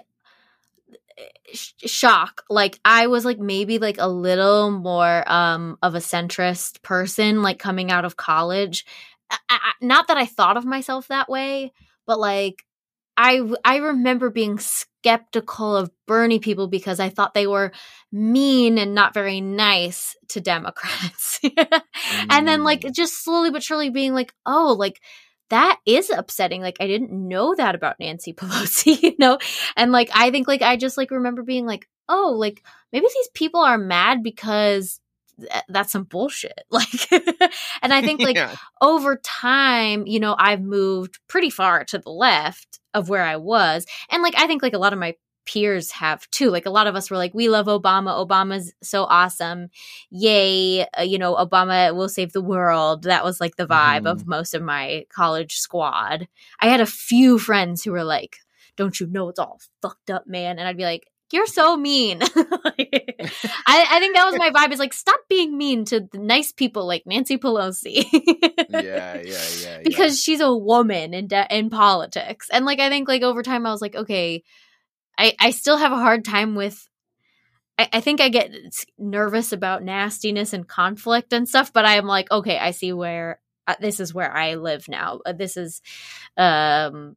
[1.53, 2.43] sh- shock.
[2.49, 7.59] Like I was like maybe like a little more um of a centrist person like
[7.59, 8.85] coming out of college.
[9.31, 11.73] I, I, not that I thought of myself that way,
[12.05, 12.63] but like
[13.17, 17.71] I I remember being skeptical of Bernie people because I thought they were
[18.11, 21.39] mean and not very nice to Democrats.
[22.29, 22.93] and then like Mm.
[22.93, 25.01] just slowly but surely being like, "Oh, like
[25.53, 26.61] that is upsetting.
[26.61, 29.37] Like I didn't know that about Nancy Pelosi, you know?
[29.77, 33.29] And like I think like I just like remember being like, "Oh, like maybe these
[33.35, 34.99] people are mad because
[35.39, 37.11] th- eh, that's some bullshit." Like
[37.83, 38.55] and I think like Yeah.
[38.81, 43.85] over time, you know, I've moved pretty far to the left of where I was.
[44.09, 46.49] And like I think like a lot of my peers have too.
[46.49, 48.27] Like a lot of us were like, we love Obama.
[48.27, 49.69] Obama's so awesome.
[50.09, 50.85] Yay.
[50.97, 53.03] Uh, you know, Obama will save the world.
[53.03, 56.27] That was like the vibe of most of my college squad.
[56.59, 58.37] I had a few friends who were like,
[58.75, 60.59] don't you know it's all fucked up, man?
[60.59, 62.19] And I'd be like, you're so mean.
[62.21, 62.27] I,
[63.65, 66.85] I think that was my vibe is like, stop being mean to the nice people
[66.85, 68.05] like Nancy Pelosi.
[68.69, 69.79] yeah, yeah, yeah, yeah.
[69.83, 73.65] because she's a woman in de- in politics and like i think like over time
[73.65, 74.43] i was like okay
[75.17, 76.87] i i still have a hard time with
[77.77, 78.51] I, I think I get
[78.97, 83.75] nervous about nastiness and conflict and stuff, but I'm like, okay, I see where uh,
[83.79, 85.21] this is where I live now.
[85.25, 85.81] Uh, this is,
[86.37, 87.15] um,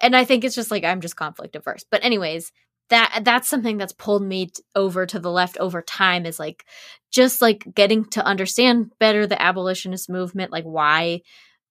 [0.00, 1.84] and I think it's just like I'm just conflict averse.
[1.90, 2.52] But anyways,
[2.90, 6.64] that that's something that's pulled me t- over to the left over time is like
[7.10, 11.22] just like getting to understand better the abolitionist movement, like why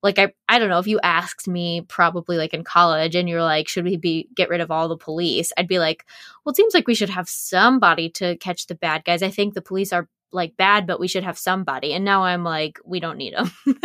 [0.04, 3.42] like I I don't know if you asked me probably like in college and you're
[3.42, 5.52] like should we be get rid of all the police?
[5.58, 6.06] I'd be like
[6.46, 9.24] well it seems like we should have somebody to catch the bad guys.
[9.24, 11.94] I think the police are like bad but we should have somebody.
[11.94, 13.52] And now I'm like we don't need them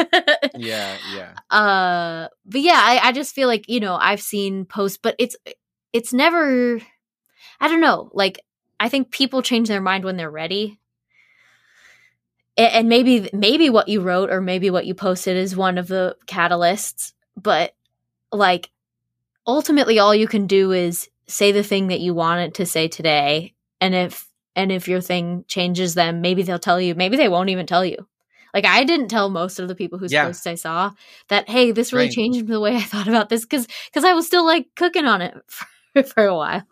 [0.57, 1.35] Yeah, yeah.
[1.57, 5.37] uh but yeah I, I just feel like you know I've seen posts but it's
[5.93, 6.81] it's never
[7.61, 8.41] I don't know like
[8.81, 10.79] I think people change their mind when they're ready
[12.59, 16.17] and maybe maybe what you wrote or maybe what you posted is one of the
[16.27, 17.75] catalysts but
[18.33, 18.71] like
[19.47, 23.55] ultimately all you can do is say the thing that you wanted to say today
[23.81, 27.51] and if and if your thing changes them maybe they'll tell you maybe they won't
[27.51, 27.97] even tell you
[28.53, 30.25] like i didn't tell most of the people whose Yeah.
[30.25, 30.91] posts i saw
[31.29, 32.15] that hey this really Right.
[32.15, 35.23] changed the way i thought about this because because i was still like cooking on
[35.23, 35.35] it
[35.95, 36.67] for, for a while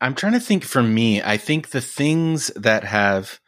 [0.00, 1.20] I'm trying to think for me.
[1.22, 3.40] I think the things that have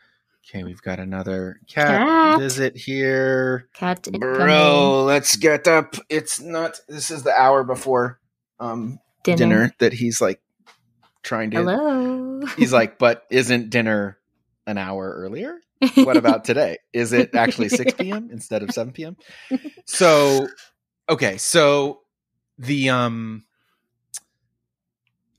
[0.50, 2.38] okay, we've got another cat, Cat.
[2.38, 3.68] visit here.
[3.74, 5.94] cat Bro, let's get up.
[6.08, 8.18] It's not this is the hour before
[8.58, 10.40] um dinner, dinner, that he's like
[11.22, 14.18] trying to hello He's like, but isn't dinner
[14.66, 15.58] an hour earlier?
[15.94, 16.78] What about today?
[16.92, 18.30] Is it actually 6 p.m.
[18.32, 19.16] instead of 7 p.m.?
[19.86, 20.48] So,
[21.08, 22.00] okay, so
[22.58, 23.44] the um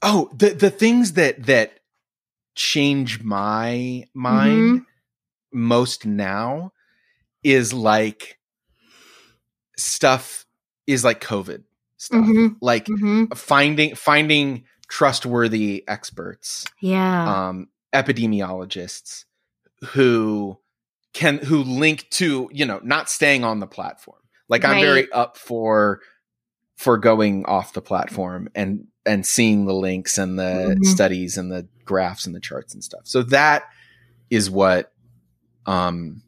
[0.02, 1.80] oh, the the things that that
[2.56, 4.86] change my mind
[5.54, 6.72] most now
[7.44, 8.38] is like
[9.78, 10.46] stuff
[10.88, 11.64] is like COVID
[11.98, 12.26] stuff.
[12.26, 12.56] Mhm.
[12.62, 13.36] Like Mhm.
[13.38, 19.24] finding finding trustworthy experts yeah um, epidemiologists
[19.94, 20.58] who
[21.14, 24.18] can who link to you know not staying on the platform
[24.50, 24.82] like i'm Right.
[24.82, 26.02] very up for
[26.76, 30.86] for going off the platform and and seeing the links and the Mhm.
[30.86, 33.64] studies and the graphs and the charts and stuff so that
[34.30, 34.92] is what
[35.66, 36.22] um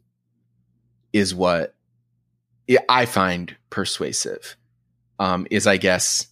[1.12, 1.74] is what
[2.88, 4.56] i find persuasive
[5.18, 6.26] um is i guess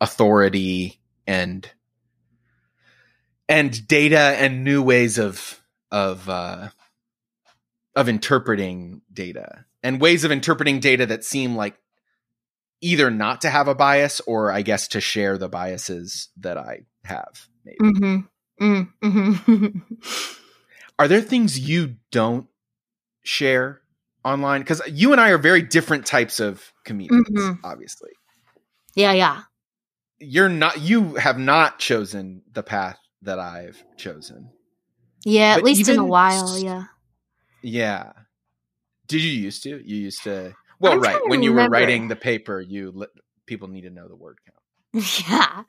[0.00, 1.70] authority and
[3.48, 6.68] and data and new ways of of uh
[7.94, 11.76] of interpreting data and ways of interpreting data that seem like
[12.80, 16.80] either not to have a bias or i guess to share the biases that i
[17.04, 18.28] have maybe Mhm.
[18.60, 20.38] Mm, mhm.
[20.98, 22.46] are there things you don't
[23.22, 23.80] share
[24.24, 27.58] online because you and i are very different types of comedians Mhm.
[27.64, 28.10] obviously
[28.94, 29.42] yeah yeah
[30.18, 34.50] you're not you have not chosen the path that i've chosen
[35.24, 36.84] yeah at least in a while yeah
[37.62, 38.12] Yeah.
[39.08, 39.70] Did you used to?
[39.84, 40.54] You used to.
[40.80, 41.20] Well, I'm right.
[41.26, 41.76] When you remember.
[41.76, 43.10] were writing the paper, you let
[43.46, 45.04] people need to know the word count.
[45.28, 45.62] Yeah.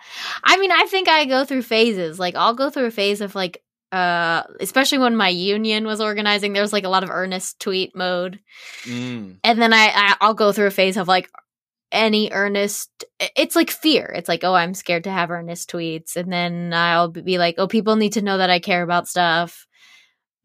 [0.43, 2.17] I mean, I think I go through phases.
[2.19, 3.61] Like I'll go through a phase of like
[3.94, 7.96] uh especially when my union was organizing, there was like a lot of earnest tweet
[7.96, 8.39] mode.
[8.84, 9.38] Mm.
[9.44, 11.30] And then I, I I'll go through a phase of like
[11.91, 13.06] any earnest
[13.38, 14.12] it's like fear.
[14.16, 17.68] It's like, "Oh, I'm scared to have earnest tweets." And then I'll be like, "Oh,
[17.68, 19.68] people need to know that I care about stuff."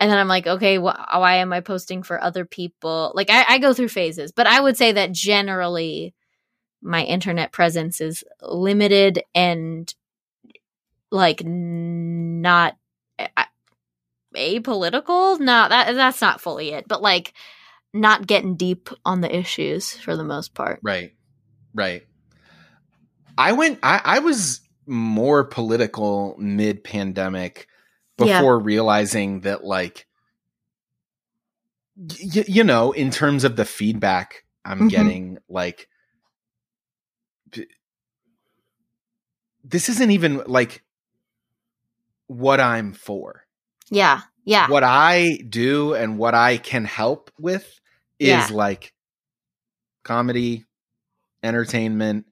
[0.00, 3.44] And then I'm like, "Okay, wh- why am I posting for other people?" Like I,
[3.48, 6.14] I go through phases, but I would say that generally
[6.82, 9.92] my internet presence is limited and
[11.10, 12.76] like n- not
[14.36, 17.32] apolitical no that that's not fully it but like
[17.94, 21.14] not getting deep on the issues for the most part Right.
[21.74, 22.06] Right.
[23.36, 23.78] I went.
[23.82, 27.68] I, I was more political mid pandemic
[28.18, 28.40] Yeah.
[28.40, 30.06] before realizing that, like,
[31.96, 34.90] y- you know, in terms of the feedback I'm Mhm.
[34.90, 35.88] getting, like,
[39.64, 40.82] this isn't even like
[42.28, 43.44] what I'm for.
[43.90, 47.80] yeah yeah what I do and what I can help with
[48.18, 48.48] is Yeah.
[48.52, 48.92] like
[50.04, 50.64] comedy,
[51.42, 52.26] entertainment,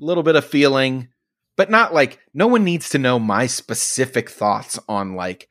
[0.00, 1.08] a little bit of feeling,
[1.56, 5.48] but not like no one needs to know my specific thoughts on like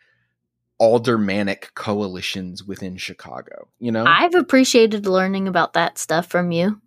[0.79, 4.03] aldermanic coalitions within Chicago, you know?
[4.05, 6.79] i've appreciated learning about that stuff from you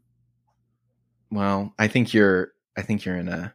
[1.31, 3.53] well, I think you're I think you're in a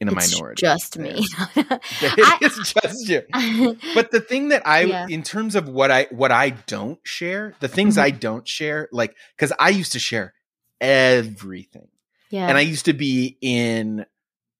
[0.00, 0.60] in a it's minority.
[0.60, 1.14] just me
[1.56, 3.22] It is just you.
[3.94, 5.06] but the thing that i Yeah.
[5.08, 8.02] in terms of what i what i don't share the things Mhm.
[8.02, 10.34] i don't share like because i used to share
[10.80, 11.88] everything
[12.30, 14.06] yeah and i used to be in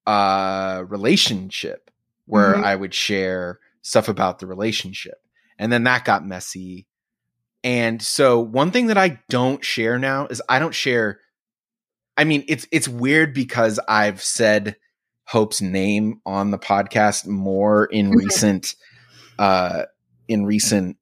[0.05, 1.91] a relationship
[2.25, 2.63] where Mhm.
[2.63, 5.21] i would share stuff about the relationship
[5.57, 6.85] and then that got messy
[7.63, 11.19] and so one thing that i don't share now is i don't share
[12.17, 14.75] I mean, it's it's weird because I've said
[15.29, 18.15] Hope's name on the podcast more in Mhm.
[18.15, 18.75] recent
[19.37, 19.83] uh
[20.27, 20.97] in recent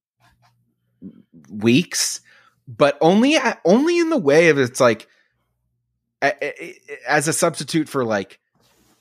[1.50, 2.22] weeks,
[2.68, 5.08] but only only in the way of it's like
[7.08, 8.40] as a substitute for like,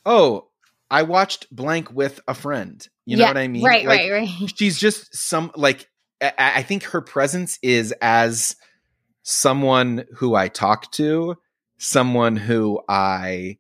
[0.05, 0.49] oh,
[0.91, 2.87] I watched blank with a friend.
[3.05, 3.65] You know Yeah, what I mean?
[3.65, 4.51] Right, Like, right, right.
[4.57, 5.89] she's just some like
[6.21, 8.57] I, I think her presence is as
[9.23, 11.37] someone who I talk to,
[11.79, 13.59] someone who I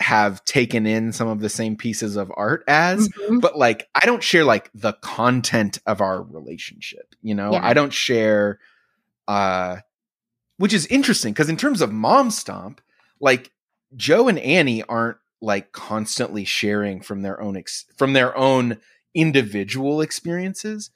[0.00, 3.40] have taken in some of the same pieces of art as, Mhm.
[3.40, 7.52] but like I don't share like the content of our relationship, you know?
[7.52, 7.60] Yeah.
[7.66, 8.58] I don't share
[9.26, 9.78] uh
[10.56, 12.80] which is interesting because in terms of mom stomp,
[13.20, 13.52] like
[13.96, 18.78] Joe and Annie aren't like constantly sharing from their own ex- from their own
[19.14, 20.90] individual experiences,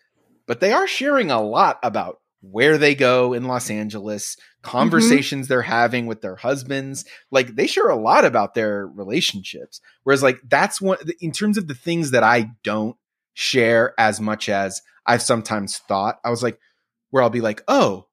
[0.47, 5.63] but they are sharing a lot about where they go in Los Angeles, conversations they're
[5.63, 7.05] having with their husbands.
[7.31, 9.81] Like they share a lot about their relationships.
[10.03, 12.97] Whereas like that's one in terms of the things that I don't
[13.35, 16.19] share as much as I've sometimes thought.
[16.25, 16.59] I was like
[17.11, 18.07] where I'll be like, "Oh,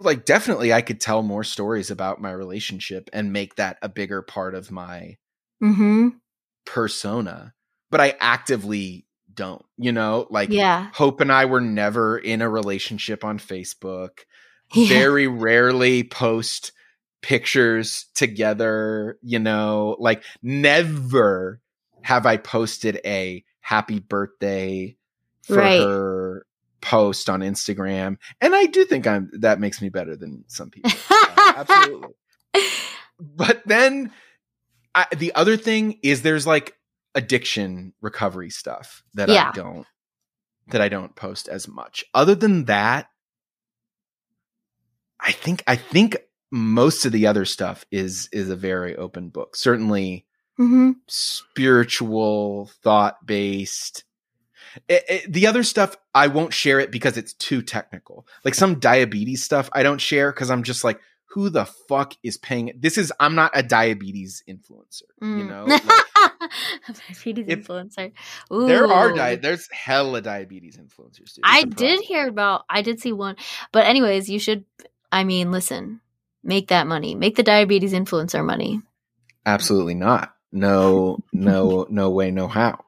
[0.00, 4.22] like definitely I could tell more stories about my relationship and make that a bigger
[4.22, 5.16] part of my
[5.62, 6.08] mm-hmm.
[6.66, 7.54] persona,
[7.90, 9.06] but I actively
[9.38, 10.90] don't, you know, like Yeah.
[10.92, 14.10] Hope and I were never in a relationship on Facebook.
[14.74, 14.88] Yeah.
[14.88, 16.72] Very rarely post
[17.22, 21.62] pictures together, you know, like never
[22.02, 24.94] have I posted a happy birthday
[25.44, 25.80] for Right.
[25.80, 26.44] her
[26.82, 28.18] post on Instagram.
[28.42, 30.90] And I do think I'm that makes me better than some people.
[31.10, 32.10] Uh, absolutely.
[33.20, 34.12] But then
[34.94, 36.74] I, the other thing is there's like
[37.14, 39.48] addiction recovery stuff that Yeah.
[39.48, 39.86] I don't
[40.68, 42.04] that I don't post as much.
[42.12, 43.08] Other than that,
[45.20, 46.16] I think I think
[46.50, 49.56] most of the other stuff is is a very open book.
[49.56, 50.26] Certainly
[50.58, 50.96] Mhm.
[51.06, 54.04] spiritual, thought based.
[54.86, 58.28] the other stuff I won't share it because it's too technical.
[58.44, 61.00] Like some diabetes stuff I don't share because I'm just like,
[61.30, 62.72] who the fuck is paying?
[62.78, 65.02] This is I'm not a diabetes influencer.
[65.20, 65.48] You Mm.
[65.48, 68.12] know, like, diabetes influencer.
[68.50, 71.34] there are di- there's hella diabetes influencers.
[71.34, 71.44] Dude.
[71.44, 72.64] I did hear about.
[72.68, 73.36] I did see one,
[73.72, 74.64] but anyways, you should.
[75.12, 76.00] I mean, listen,
[76.42, 77.14] make that money.
[77.14, 78.80] Make the diabetes influencer money.
[79.46, 80.34] Absolutely not.
[80.52, 82.84] No, no, no way, no how.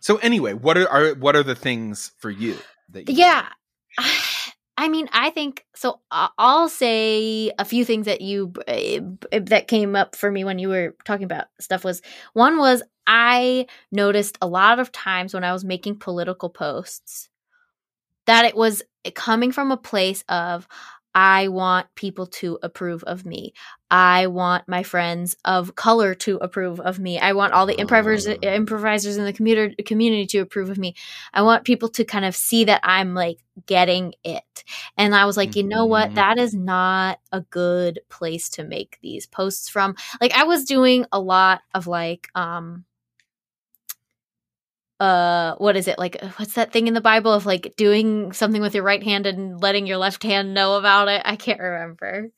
[0.00, 2.58] So anyway, what are, are what are the things for you
[2.90, 3.48] that you Yeah.
[4.76, 6.00] I mean, I think so.
[6.10, 9.00] I'll say a few things that you eh,
[9.32, 11.84] that came up for me when you were talking about stuff.
[11.84, 12.00] Was
[12.32, 17.28] one was I noticed a lot of times when I was making political posts
[18.26, 18.82] that it was
[19.14, 20.68] coming from a place of
[21.14, 23.52] I want people to approve of me.
[23.90, 27.18] I want my friends of color to approve of me.
[27.18, 28.48] I want all the improvisers Oh.
[28.48, 30.94] improvisers in the commuter, community to approve of me.
[31.34, 34.64] I want people to kind of see that I'm like getting it.
[34.96, 36.10] And I was like, you know what?
[36.12, 36.14] Mhm.
[36.14, 39.94] That is not a good place to make these posts from.
[40.20, 42.84] Like I was doing a lot of like um
[45.02, 45.98] uh what is it?
[45.98, 49.26] Like what's that thing in the bible of like doing something with your right hand
[49.26, 51.22] and letting your left hand know about it?
[51.24, 52.28] I can't remember.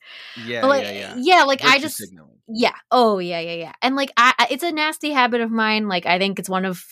[0.43, 1.43] Yeah, like yeah, yeah.
[1.43, 2.39] like i just signaling.
[2.47, 2.73] yeah.
[2.89, 3.73] Oh yeah yeah yeah.
[3.83, 5.87] And like I, I it's a nasty habit of mine.
[5.87, 6.83] Like i think it's one of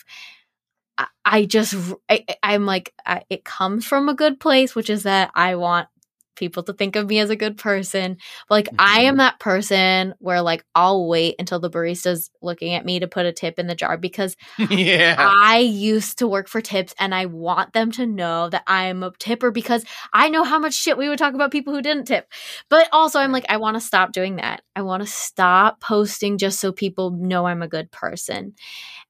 [0.96, 1.74] i, I just
[2.08, 5.88] I, i'm like I, it comes from a good place which is that i want
[6.36, 8.16] people to think of me as a good person
[8.48, 9.08] but like i Mhm.
[9.08, 13.26] am that person where like i'll wait until the barista's looking at me to put
[13.26, 14.36] a tip in the jar because
[14.70, 15.16] yeah.
[15.18, 19.12] I used to work for tips and I want them to know that I'm a
[19.18, 22.26] tipper because I know how much shit we would talk about people who didn't tip.
[22.68, 24.62] But also, I'm like, I want to stop doing that.
[24.74, 28.54] I want to stop posting just so people know I'm a good person.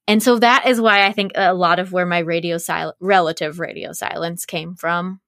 [0.07, 3.59] And so that is why I think a lot of where my radio sil- relative
[3.61, 5.20] radio silence came from.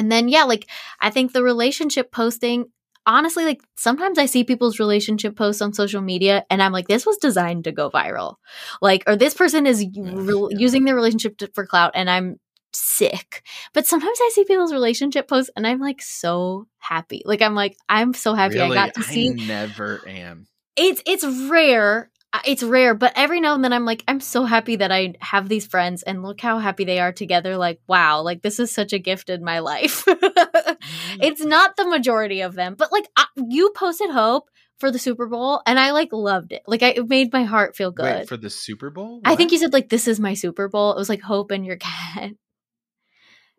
[0.00, 0.66] And then, yeah, like
[0.98, 2.64] I think the relationship posting,
[3.04, 7.04] honestly, like sometimes I see people's relationship posts on social media and I'm like, this
[7.04, 8.36] was designed to go viral.
[8.80, 12.40] Like, or this person is re- using their relationship to, for clout and I'm
[12.72, 13.44] sick.
[13.74, 17.20] But sometimes I see people's relationship posts and I'm like so happy.
[17.26, 18.70] Like, I'm like, I'm so happy Really?
[18.78, 20.46] I got to see never am.
[20.76, 22.10] it's it's rare
[22.46, 25.48] it's rare but every now and then i'm like i'm so happy that i have
[25.48, 28.92] these friends and look how happy they are together like wow like this is such
[28.92, 30.76] a gift in my life mm.
[31.20, 35.26] it's not the majority of them but like I, you posted hope for the super
[35.26, 38.28] bowl and i like loved it like I, it made my heart feel good Wait,
[38.28, 39.20] for the Super Bowl?
[39.24, 41.66] i think you said like this is my super bowl it was like hope and
[41.66, 42.32] your cat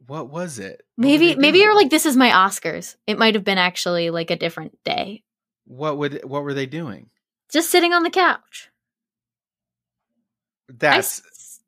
[0.08, 0.82] what was it?
[0.96, 1.62] What Maybe maybe doing?
[1.62, 2.96] you're like this is my Oscars.
[3.06, 5.24] It might have been actually like a different day.
[5.66, 7.11] what would what were they doing?
[7.52, 8.70] Just sitting on the couch.
[10.70, 11.60] That's s-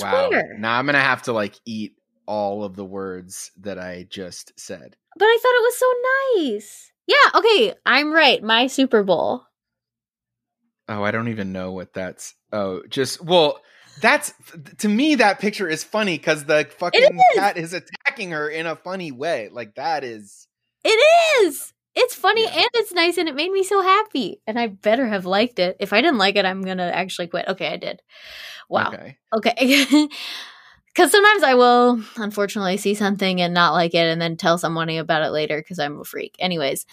[0.00, 0.28] wow.
[0.28, 0.56] swear.
[0.58, 4.96] Now I'm gonna have to like eat all of the words that I just said.
[5.18, 5.92] But I thought it was so
[6.36, 6.92] nice.
[7.06, 8.42] Yeah, okay, I'm right.
[8.42, 9.44] My Super Bowl.
[10.88, 12.34] Oh, I don't even know what that's.
[12.52, 13.60] Oh, just well,
[14.00, 14.32] that's
[14.78, 17.20] to me that picture is funny because the fucking is.
[17.34, 19.48] cat is attacking her in a funny way.
[19.50, 20.46] Like that is.
[20.84, 21.72] It is.
[21.96, 22.54] It's funny Yeah.
[22.56, 24.40] and it's nice and it made me so happy.
[24.46, 25.76] And I better have liked it.
[25.80, 27.48] If I didn't like it, I'm gonna actually quit.
[27.48, 28.02] Okay, I did.
[28.68, 28.88] Wow.
[28.88, 29.18] Okay.
[29.34, 30.08] Okay.
[30.94, 34.96] Because sometimes I will, unfortunately, see something and not like it and then tell somebody
[34.96, 36.34] about it later because I'm a freak.
[36.38, 36.86] Anyways,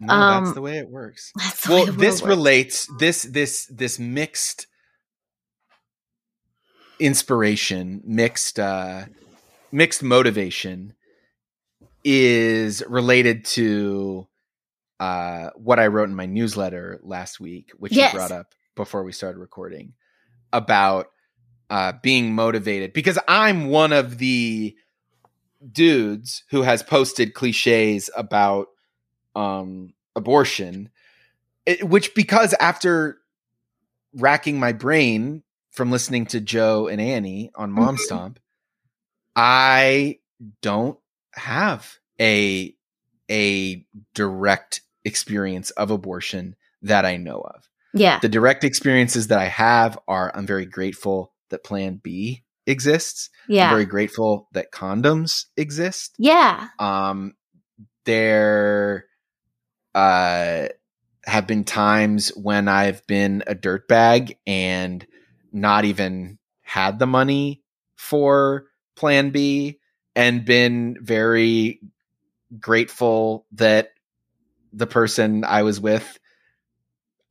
[0.00, 1.32] No, Um, that's the way it works.
[1.36, 2.28] that's the way Well, this works.
[2.28, 2.88] relates.
[3.00, 4.68] This this this mixed
[7.00, 9.06] inspiration, mixed uh
[9.72, 10.94] mixed motivation
[12.04, 14.28] is related to
[15.00, 18.12] uh what I wrote in my newsletter last week, which Yes.
[18.12, 19.94] you brought up before we started recording
[20.52, 21.08] about
[21.70, 24.76] uh being motivated because I'm one of the
[25.72, 28.68] dudes who has posted cliches about
[29.36, 30.90] um abortion
[31.66, 33.18] it, which because after
[34.14, 38.00] racking my brain from listening to Joe and Annie on Mom Mhm.
[38.00, 38.40] Stomp,
[39.36, 40.18] I
[40.62, 40.98] don't
[41.34, 42.74] have a
[43.30, 47.68] a direct experience of abortion that I know of.
[47.92, 48.20] Yeah.
[48.20, 53.30] The direct experiences that I have are I'm very grateful that Plan B exists.
[53.48, 53.64] Yeah.
[53.64, 56.68] I'm very grateful that condoms exist yeah.
[56.78, 57.34] um
[58.04, 59.06] there
[59.94, 60.68] uh
[61.24, 65.06] have been times when i've been a dirtbag and
[65.52, 67.62] not even had the money
[67.96, 69.78] for plan b
[70.14, 71.80] and been very
[72.58, 73.90] grateful that
[74.72, 76.18] the person i was with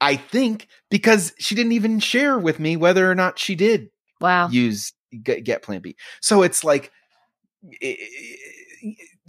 [0.01, 4.49] i think because she didn't even share with me whether or not she did Wow.
[4.49, 6.91] use get, get plan b so it's like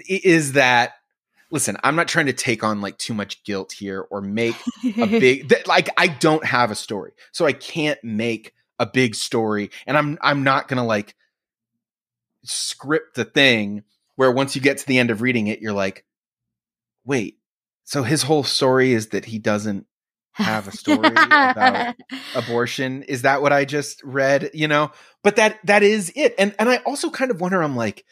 [0.09, 0.93] is that
[1.51, 4.55] listen i'm not trying to take on like too much guilt here or make
[4.99, 9.15] a big that, like i don't have a story so i can't make a big
[9.15, 11.15] story and i'm i'm not gonna like
[12.45, 13.83] script the thing
[14.17, 16.05] where once you get to the end of reading it you're like
[17.05, 17.38] wait
[17.89, 19.87] so his whole story is that he doesn't
[20.33, 21.95] have a story about
[22.35, 23.03] abortion.
[23.05, 24.51] Is that what i just read?
[24.53, 24.93] You know?
[25.25, 26.35] But that that is it.
[26.39, 28.05] And and i also kind of wonder i'm like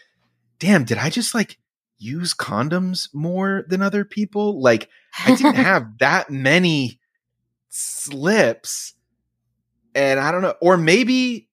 [0.60, 1.58] damn did i just like
[1.98, 4.62] use condoms more than other people?
[4.62, 4.88] Like
[5.26, 6.98] i didn't have that many
[7.68, 8.94] slips
[9.94, 10.54] and i don't know.
[10.62, 11.50] Or maybe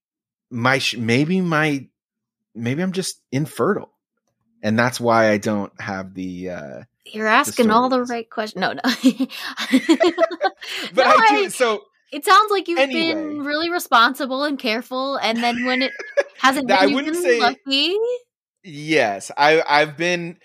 [0.49, 1.89] my sh- maybe my
[2.55, 3.91] maybe i'm just infertile
[4.61, 8.62] and that's why i don't have the uh You're asking all the right questions.
[8.62, 8.82] No, no.
[10.93, 13.14] but No, i do I- so it sounds like you've Anyway.
[13.14, 15.91] been really responsible and careful, and then when it
[16.38, 17.95] hasn't I been, you've wouldn't been say- lucky.
[18.64, 20.38] Yes, I I've been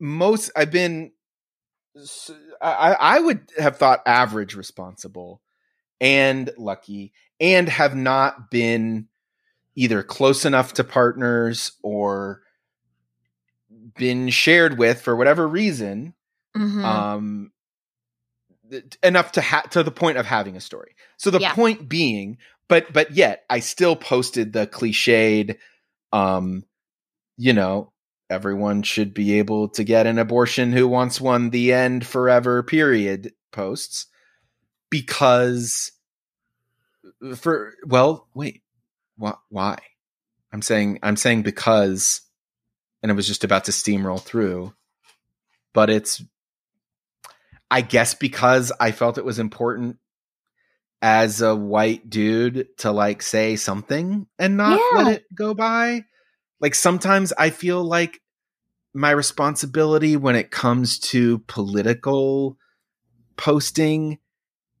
[0.00, 1.12] most I've been
[2.60, 5.40] I I would have thought average responsible
[6.00, 9.08] and lucky and have not been
[9.74, 12.42] either close enough to partners or
[13.96, 16.14] been shared with for whatever reason
[16.56, 16.84] Mhm.
[16.84, 17.52] um
[18.70, 20.94] th- enough to ha- to the point of having a story.
[21.16, 21.54] So the Yeah.
[21.54, 25.58] point being, but but yet I still posted the cliched,
[26.12, 26.64] um,
[27.36, 27.92] you know,
[28.30, 31.50] everyone should be able to get an abortion who wants one.
[31.50, 32.62] The end forever.
[32.62, 33.32] Period.
[33.50, 34.06] Posts
[34.90, 35.92] because
[37.36, 38.62] for well, wait,
[39.20, 39.78] wh- why?
[40.52, 42.20] I'm saying I'm saying because,
[43.02, 44.72] and it was just about to steamroll through,
[45.74, 46.22] but it's
[47.70, 49.96] I guess because I felt it was important
[51.00, 55.04] as a white dude to like say something and not Yeah.
[55.04, 56.04] let it go by.
[56.60, 58.20] Like sometimes I feel like
[58.94, 62.56] my responsibility when it comes to political
[63.36, 64.18] posting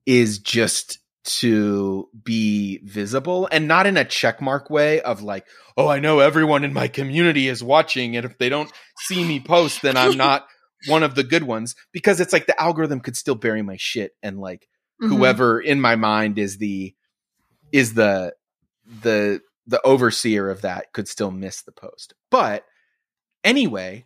[0.06, 5.46] is just to be visible and not in a checkmark way of like,
[5.76, 8.72] oh, I know everyone in my community is watching, and if they don't
[9.06, 10.46] see me post, then I'm not
[10.88, 14.12] one of the good ones because it's like the algorithm could still bury my shit
[14.22, 14.66] and like
[15.00, 15.08] Mhm.
[15.08, 16.94] whoever in my mind is the
[17.72, 18.34] is the
[19.02, 22.64] the the overseer of that could still miss the post but
[23.44, 24.04] anyway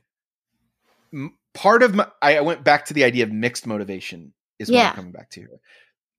[1.12, 4.77] m- part of my i went back to the idea of mixed motivation is what
[4.77, 4.91] Yeah.
[4.91, 5.61] i'm coming back to here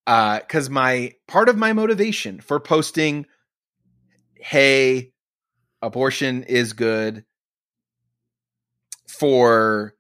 [0.08, 3.28] uh because my part of my motivation for posting
[4.36, 5.12] hey
[5.82, 7.24] abortion is good
[9.08, 9.94] for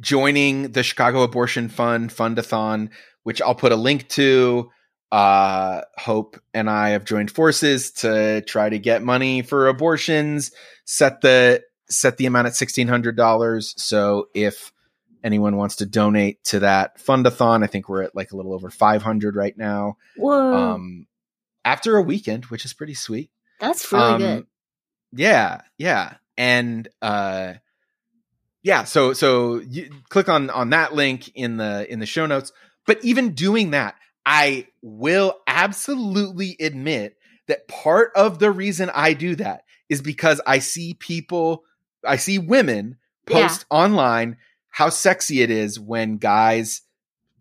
[0.00, 2.90] joining the Chicago Abortion Fund Fundathon,
[3.22, 4.70] which I'll put a link to.
[5.12, 10.50] Uh, Hope and I have joined forces to try to get money for abortions.
[10.84, 13.74] Set the set the amount at sixteen hundred dollars.
[13.76, 14.72] So if
[15.24, 18.70] anyone wants to donate to that fundathon, I think we're at like a little over
[18.70, 19.96] five hundred right now.
[20.16, 21.06] Whoa, Um,
[21.64, 23.30] after a weekend, which is pretty sweet.
[23.58, 24.46] that's really Um, good.
[25.12, 27.54] Yeah, yeah, and uh,
[28.62, 28.84] yeah.
[28.84, 32.52] So so you click on on that link in the in the show notes.
[32.86, 33.94] But even doing that,
[34.26, 37.16] I will absolutely admit
[37.46, 41.64] that part of the reason I do that is because I see people,
[42.06, 42.96] I see women
[43.26, 44.36] post online
[44.74, 46.82] how sexy it is when guys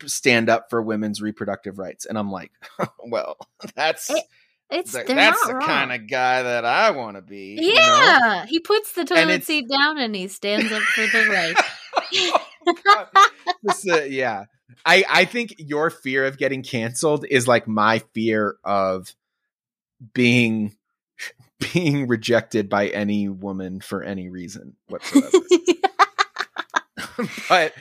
[0.05, 2.51] stand up for women's reproductive rights, and I'm like,
[3.07, 3.37] well,
[3.75, 4.09] that's.
[4.11, 4.23] It-
[4.71, 5.67] It's Th- they're that's the wrong.
[5.67, 7.57] kind of guy that I want to be.
[7.61, 7.81] you know?
[7.81, 12.39] Yeah, he puts the toilet seat down and he stands up for the right.
[12.87, 13.05] Oh,
[13.61, 14.45] This, uh, yeah,
[14.85, 19.13] I I think your fear of getting canceled is like my fear of
[20.13, 20.75] being
[21.73, 25.37] being rejected by any woman for any reason whatsoever.
[27.49, 27.73] but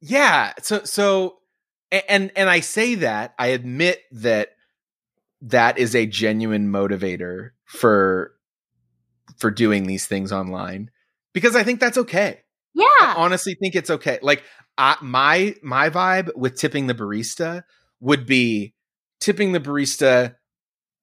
[0.00, 1.38] yeah, so so
[1.90, 4.50] and and I say that I admit that
[5.42, 8.32] that is a genuine motivator for
[9.38, 10.90] for doing these things online
[11.32, 12.40] because I think that's okay.
[12.74, 12.86] Yeah.
[13.00, 14.18] I honestly think it's okay.
[14.22, 14.42] Like
[14.78, 17.62] I, my my vibe with tipping the barista
[18.00, 18.74] would be
[19.20, 20.36] tipping the barista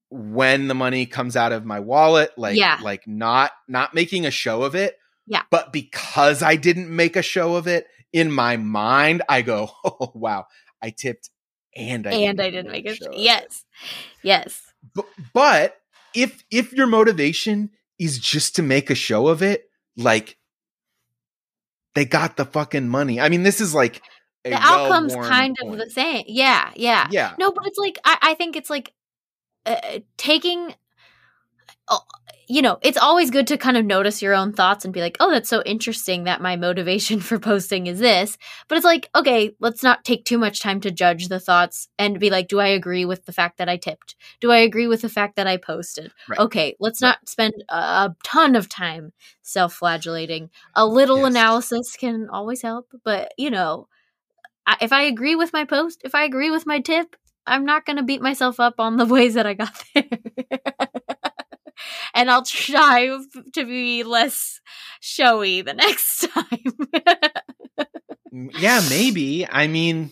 [0.09, 2.79] when the money comes out of my wallet like Yeah.
[2.81, 4.97] like not not making a show of it
[5.27, 5.43] Yeah.
[5.51, 10.11] but because i didn't make a show of it in my mind i go oh
[10.15, 10.45] wow
[10.81, 11.29] i tipped
[11.75, 12.97] and i and I didn't make a it.
[12.97, 13.63] show Yes,
[14.23, 14.61] yes.
[14.95, 15.75] but, but
[16.15, 17.69] if if your motivation
[17.99, 20.37] is just to make a show of it like
[21.93, 24.01] they got the fucking money i mean this is like
[24.43, 26.23] The outcome's kind of the same.
[26.27, 27.07] Yeah, yeah.
[27.11, 28.93] yeah No, but it's like I, I think it's like
[29.65, 30.73] uh, taking.
[32.49, 35.17] You know, it's always good to kind of notice your own thoughts and be like,
[35.19, 38.37] "Oh, that's so interesting that my motivation for posting is this."
[38.69, 42.19] But it's like, okay, let's not take too much time to judge the thoughts and
[42.19, 44.15] be like, "Do I agree with the fact that I tipped?
[44.39, 46.39] Do I agree with the fact that I posted?" Right.
[46.39, 47.09] Okay, let's Right.
[47.09, 49.11] not spend a, a ton of time
[49.43, 50.49] self-flagellating.
[50.75, 51.31] A little Yes.
[51.31, 53.87] analysis can always help, but you know,
[54.65, 57.15] I, if I agree with my post, if I agree with my tip,
[57.47, 60.05] I'm not going to beat myself up on the ways that I got there.
[62.17, 63.07] And I'll try
[63.53, 64.59] to be less
[64.99, 66.73] showy the next time.
[68.59, 70.11] yeah maybe i mean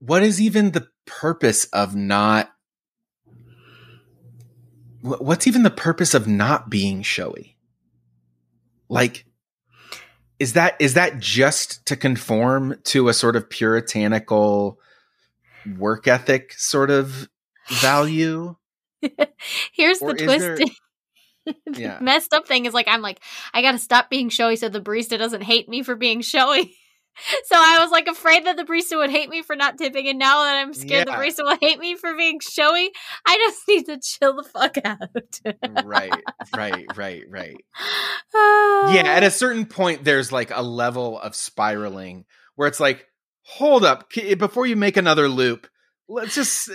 [0.00, 2.50] what is even the purpose of not
[5.00, 7.56] what's even the purpose of not being showy
[8.88, 9.24] like
[10.38, 14.78] is that is that just to conform to a sort of puritanical
[15.76, 17.28] work ethic sort of
[17.68, 18.54] value
[19.72, 20.72] Here's Or the is there- twist.
[20.72, 20.76] the
[21.72, 21.98] Yeah.
[22.00, 23.20] messed up thing is like I'm like
[23.52, 26.74] I got to stop being showy so the barista doesn't hate me for being showy.
[27.46, 30.20] So I was like afraid that the barista would hate me for not tipping, and
[30.20, 31.16] now that I'm scared Yeah.
[31.16, 32.92] the barista will hate me for being showy,
[33.26, 35.84] I just need to chill the fuck out.
[35.84, 36.12] right
[36.56, 37.56] right right right
[38.32, 38.94] Ah.
[38.94, 42.24] yeah at a certain point there's like a level of spiraling
[42.54, 43.04] where it's like
[43.42, 45.66] hold up before you make another loop
[46.08, 46.74] let's just uh,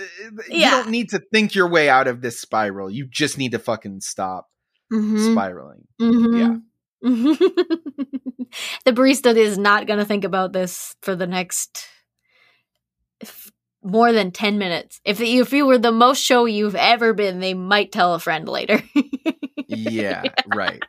[0.50, 3.58] you don't need to think your way out of this spiral you just need to
[3.58, 4.46] fucking stop
[4.92, 5.32] Mhm.
[5.32, 5.86] spiraling.
[6.00, 6.62] Mhm.
[7.02, 11.86] the barista is not going to think about this for the next
[13.20, 15.00] f- more than 10 minutes.
[15.04, 18.18] If you, if you were the most showy you've ever been, they might tell a
[18.18, 18.82] friend later.
[19.66, 20.22] yeah
[20.54, 20.82] right.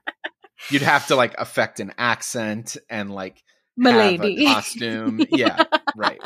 [0.70, 3.44] You'd have to like affect an accent and like
[3.86, 5.20] a costume.
[5.30, 5.64] Yeah
[5.98, 6.22] right.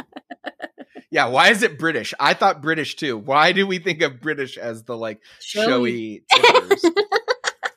[1.10, 2.14] Yeah why is it british?
[2.20, 3.18] I thought british too.
[3.18, 6.24] Why do we think of british as the like showy.
[6.32, 6.86] tippers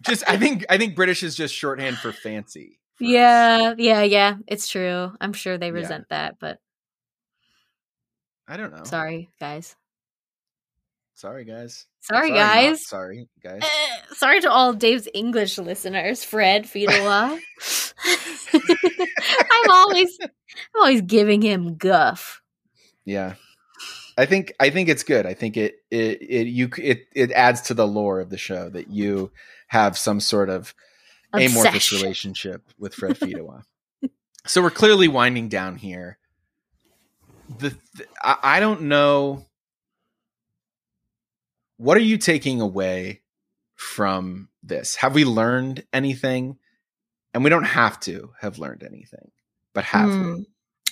[0.02, 3.10] just i think i think british is just shorthand for fancy for us.
[3.10, 4.36] Yeah, yeah, yeah.
[4.46, 5.12] It's true.
[5.20, 5.72] I'm sure they Yeah.
[5.72, 6.58] resent that, but
[8.48, 9.76] i don't know sorry, guys.
[11.14, 12.86] sorry guys Sorry, not guys.
[12.86, 17.38] sorry guys Eh, sorry to all Dave's English listeners, Fred Fiedela.
[18.54, 22.40] I'm always I'm always giving him guff.
[23.04, 23.34] yeah
[24.22, 27.62] i think i think it's good i think it it it you it it adds
[27.62, 29.30] to the lore of the show that you
[29.68, 30.74] have some sort of
[31.32, 33.62] amorphous relationship with Fred Fidowa.
[34.46, 36.18] so we're clearly winding down here.
[37.58, 39.46] The th- I, I don't know.
[41.76, 43.22] What are you taking away
[43.74, 44.96] from this?
[44.96, 46.58] Have we learned anything?
[47.34, 49.30] And we don't have to have learned anything,
[49.72, 50.14] but have we?
[50.14, 50.42] Hmm.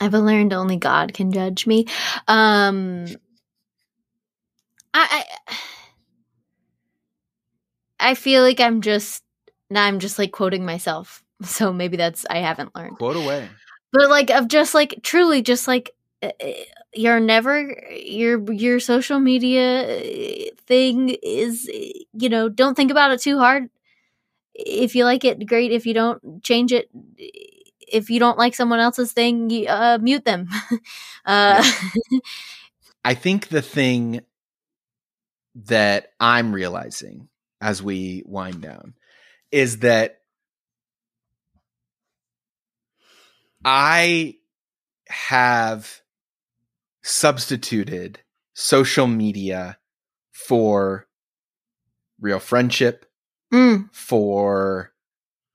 [0.00, 1.86] I've learned only God can judge me.
[2.26, 3.06] Um,
[4.94, 5.54] I, I,
[8.00, 9.22] I feel like I'm just
[9.68, 9.84] now.
[9.84, 12.96] I'm just like quoting myself, so maybe that's I haven't learned.
[12.96, 13.48] Quote away.
[13.92, 15.90] But like of just like truly, just like
[16.22, 16.50] uh, uh,
[16.94, 17.60] you're never
[17.92, 21.68] your your social media uh, thing is
[22.12, 23.68] you know don't think about it too hard.
[24.54, 25.72] If you like it, great.
[25.72, 26.90] If you don't, change it
[27.90, 30.48] if you don't like someone else's thing, you, uh, mute them.
[31.24, 31.70] uh,
[33.04, 34.20] I think the thing
[35.54, 37.28] that I'm realizing
[37.60, 38.94] as we wind down
[39.50, 40.20] is that
[43.64, 44.36] I
[45.08, 46.00] have
[47.02, 48.20] substituted
[48.54, 49.78] social media
[50.32, 51.06] for
[52.20, 53.06] real friendship,
[53.52, 54.92] mm, for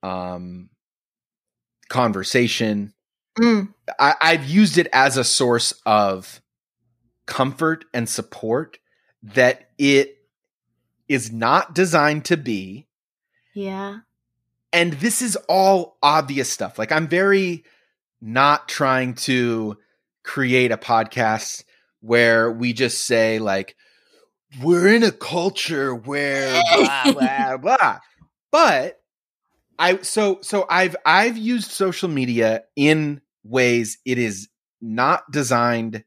[0.04, 0.70] um,
[1.90, 2.94] conversation.
[3.40, 6.42] mm, I, I've used it as a source of
[7.26, 8.78] comfort and support
[9.24, 10.18] that it
[11.08, 12.88] is not designed to be.
[13.54, 14.00] yeah.
[14.74, 16.78] And this is all obvious stuff.
[16.78, 17.64] Like, I'm very
[18.20, 19.78] not trying to
[20.24, 21.64] create a podcast
[22.02, 23.78] where we just say, like,
[24.62, 28.00] we're in a culture where blah, blah, blah.
[28.52, 29.00] But
[29.78, 34.50] I so so I've I've used social media in ways it is
[34.82, 36.04] not designed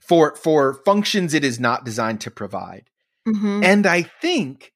[0.00, 2.90] for for functions it is not designed to provide.
[3.26, 4.72] hmm And I think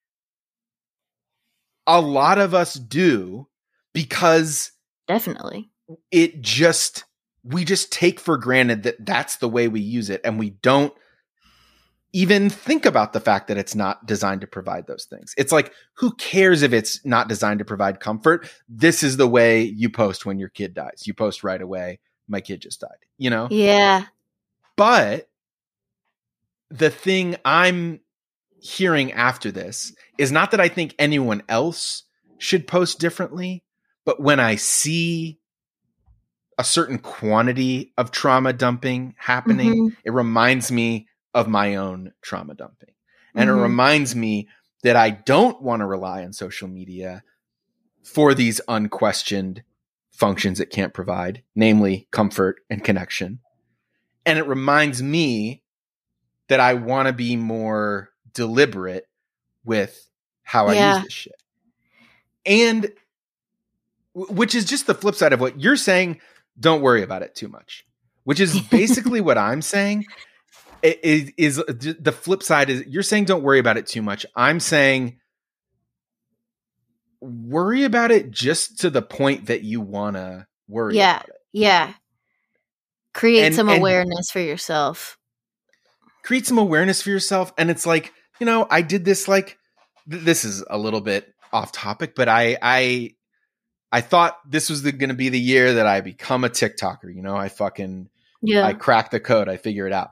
[1.87, 3.49] a lot of us do
[3.93, 4.73] because
[5.09, 5.71] Definitely.
[6.11, 7.05] it just
[7.45, 10.95] we just take for granted that that's the way we use it and we don't
[12.13, 15.35] even think about the fact that it's not designed to provide those things.
[15.39, 18.49] It's like who cares if it's not designed to provide comfort?
[18.69, 21.05] This is the way you post when your kid dies.
[21.07, 23.49] You post right away, my kid just died, you know?
[23.51, 24.05] Yeah.
[24.77, 25.29] But
[26.71, 28.01] the thing I'm
[28.61, 32.05] hearing after this is not that I think anyone else
[32.39, 33.65] should post differently,
[34.05, 35.39] but when I see
[36.59, 39.97] a certain quantity of trauma dumping happening, Mhm.
[40.05, 42.95] it reminds me of my own trauma dumping.
[43.35, 43.59] And Mhm.
[43.59, 44.49] it reminds me
[44.83, 47.23] that I don't want to rely on social media
[48.03, 49.63] for these unquestioned
[50.11, 53.41] functions it can't provide, namely comfort and connection.
[54.27, 55.63] And it reminds me
[56.49, 59.09] that I want to be more deliberate
[59.65, 60.09] with
[60.43, 60.95] how I Yeah.
[60.97, 61.43] use this shit.
[62.45, 62.93] And
[64.15, 66.21] which is just the flip side of what you're saying.
[66.61, 67.87] Don't worry about it too much,
[68.25, 70.05] which is basically what I'm saying.
[70.83, 74.27] It is, is the flip side is you're saying don't worry about it too much.
[74.35, 75.19] I'm saying
[77.21, 81.23] worry about it just to the point that you want to worry Yeah.
[81.53, 81.93] Yeah.
[83.15, 85.19] Create And- some and- awareness for yourself.
[86.25, 89.59] create some awareness for yourself and it's like you know i did this like
[90.09, 93.11] th- this is a little bit off topic but i i
[93.91, 97.23] i thought this was going to be the year that i become a tiktoker you
[97.23, 98.09] know i fucking
[98.41, 98.65] Yeah.
[98.65, 100.11] i crack the code i figure it out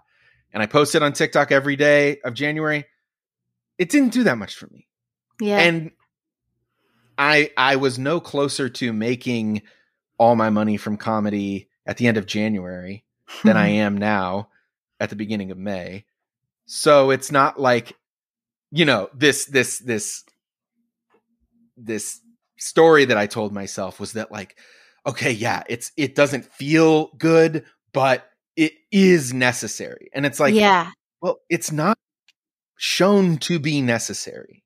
[0.52, 2.84] and i posted on tiktok every day of january
[3.78, 4.86] it didn't do that much for me
[5.40, 5.58] yeah.
[5.58, 5.90] and
[7.18, 9.62] i i was no closer to making
[10.18, 13.04] all my money from comedy at the end of january
[13.44, 14.48] than I am now
[14.98, 16.04] at the beginning of May.
[16.66, 17.96] So it's not like
[18.70, 20.24] you know this this this
[21.76, 22.20] this
[22.58, 24.56] story that I told myself was that like
[25.06, 28.29] okay yeah it's it doesn't feel good but it
[28.92, 30.90] is necessary and it's like yeah.
[31.22, 31.96] well it's not
[32.76, 34.64] shown to be necessary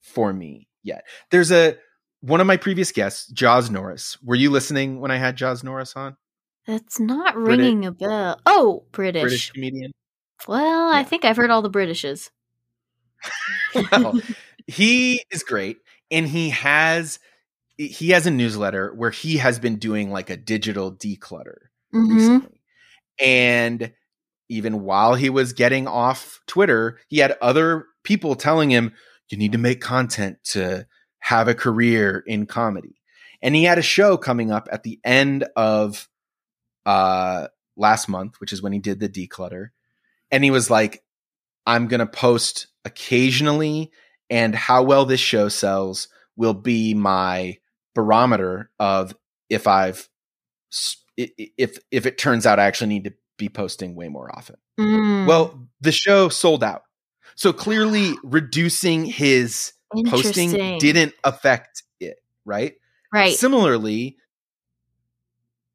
[0.00, 1.04] for me yet.
[1.30, 1.76] There's a
[2.20, 4.18] one of my previous guests Joz Norris.
[4.22, 6.16] Were you listening when I had Joz Norris on?
[6.66, 8.40] That's not ringing a bell.
[8.46, 9.22] Oh, British.
[9.22, 9.92] British comedian.
[10.48, 12.30] Well, I think I've heard all the Britishes.
[13.92, 14.18] well,
[14.66, 15.78] he is great
[16.10, 17.18] and he has
[17.76, 21.56] he has a newsletter where he has been doing like a digital declutter
[21.92, 22.14] Mhm.
[22.14, 22.53] recently
[23.18, 23.92] and
[24.48, 28.92] even while he was getting off twitter he had other people telling him
[29.30, 30.86] you need to make content to
[31.18, 33.00] have a career in comedy.
[33.40, 36.08] And he had a show coming up at the end of
[36.86, 39.68] uh last month which is when he did the declutter
[40.30, 41.02] and he was like
[41.66, 43.90] i'm going to post occasionally
[44.28, 47.56] and how well this show sells will be my
[47.94, 49.16] barometer of
[49.48, 50.08] if I've
[51.16, 54.56] if if it turns out I actually need to be posting way more often.
[54.78, 55.26] Mm.
[55.26, 56.82] Well, the show sold out.
[57.36, 59.72] So clearly reducing his
[60.06, 62.74] posting didn't affect it, right?
[63.12, 63.34] Right.
[63.34, 64.16] Similarly,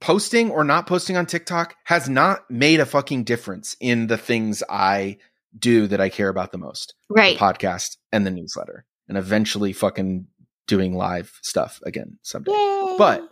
[0.01, 4.63] posting or not posting on TikTok has not made a fucking difference in the things
[4.69, 5.17] I
[5.57, 6.93] do that I care about the most.
[7.09, 7.37] right.
[7.37, 8.85] The podcast and the newsletter.
[9.07, 10.27] And eventually fucking
[10.67, 12.51] doing live stuff again someday.
[12.51, 12.95] Yay.
[12.97, 13.27] But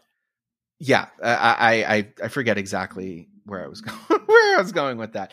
[0.79, 4.97] yeah, I, I I I forget exactly where I was going where I was going
[4.97, 5.31] with that.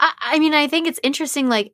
[0.00, 1.72] I, I mean, I think it's interesting, like,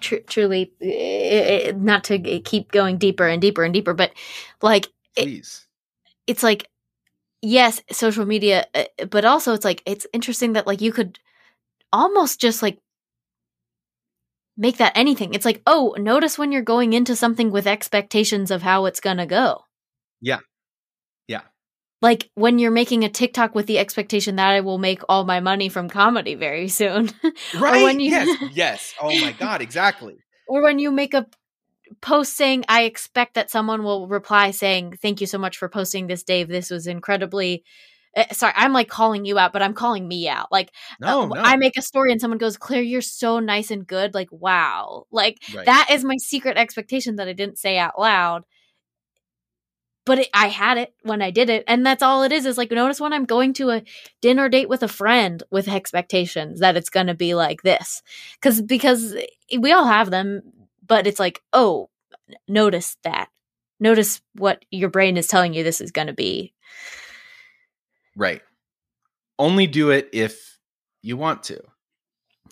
[0.00, 4.12] tr- truly, eh, eh, not to keep going deeper and deeper and deeper, but
[4.62, 5.42] like, It-
[6.26, 6.68] it's like,
[7.42, 11.18] yes, social media, uh, but also it's like, it's interesting that, like, you could
[11.92, 12.78] almost just like
[14.56, 15.34] make that anything.
[15.34, 19.16] It's like, oh, notice when you're going into something with expectations of how it's going
[19.18, 19.64] to go.
[20.20, 20.38] Yeah.
[22.04, 25.40] Like when you're making a TikTok with the expectation that I will make all my
[25.40, 27.10] money from comedy very soon.
[27.58, 27.82] Right.
[27.82, 28.28] when you- yes.
[28.52, 28.94] Yes.
[29.00, 30.16] Oh my god, exactly.
[30.46, 31.26] or when you make a
[32.00, 36.06] post saying i expect that someone will reply saying thank you so much for posting
[36.06, 37.62] this dave this was incredibly
[38.16, 40.70] eh, sorry i'm like calling you out but i'm calling me out like
[41.00, 41.40] No, uh, no.
[41.42, 45.04] i make a story and someone goes claire you're so nice and good like wow
[45.12, 45.66] like Right.
[45.66, 48.44] that is my secret expectation that i didn't say out loud
[50.06, 51.64] but it, i had it when i did it.
[51.66, 53.82] And that's all it is is like notice when i'm going to a
[54.20, 58.02] dinner date with a friend with expectations that it's going to be like this.
[58.34, 59.14] Because because
[59.58, 60.42] we all have them
[60.86, 61.88] but it's like oh
[62.48, 63.28] notice that.
[63.80, 66.54] Notice what your brain is telling you this is going to be.
[68.16, 68.42] Right.
[69.38, 70.58] Only do it if
[71.02, 71.60] you want to.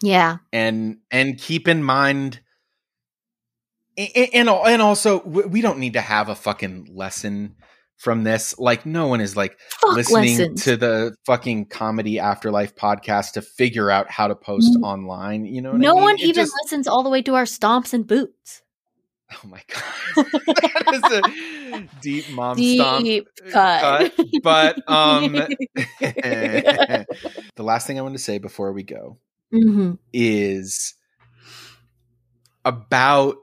[0.02, 0.38] yeah.
[0.52, 2.40] And and keep in mind
[3.96, 7.56] and and, and also we don't need to have a fucking lesson
[7.98, 8.58] from this.
[8.58, 13.42] Like no one is like fuck listening lessons to the fucking comedy afterlife podcast to
[13.42, 15.44] figure out how to post N- online.
[15.44, 16.02] You know, what I no mean?
[16.02, 18.62] one It even just- listens all the way to our stomps and boots
[19.44, 24.12] oh my god, that is a deep mom stomp deep cut,
[24.42, 27.06] But um, the
[27.58, 29.16] last thing I want to say before we go
[29.54, 29.96] Mhm.
[30.12, 30.94] is
[32.64, 33.36] about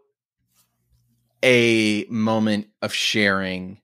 [1.44, 3.80] a moment of sharing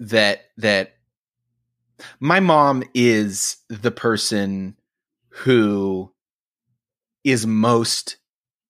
[0.00, 0.94] that that
[2.18, 4.76] my mom is the person
[5.28, 6.12] who
[7.24, 8.16] is most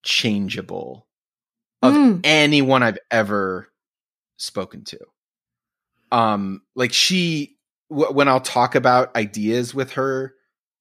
[0.02, 1.06] changeable
[1.80, 2.20] of Mm.
[2.24, 3.72] anyone I've ever
[4.36, 4.98] spoken to.
[6.10, 7.56] Um, like she,
[7.90, 10.34] w- when I'll talk about ideas with her,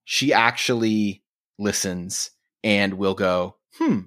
[0.03, 1.23] she actually
[1.57, 2.31] listens
[2.63, 4.01] and will go, "Hmm,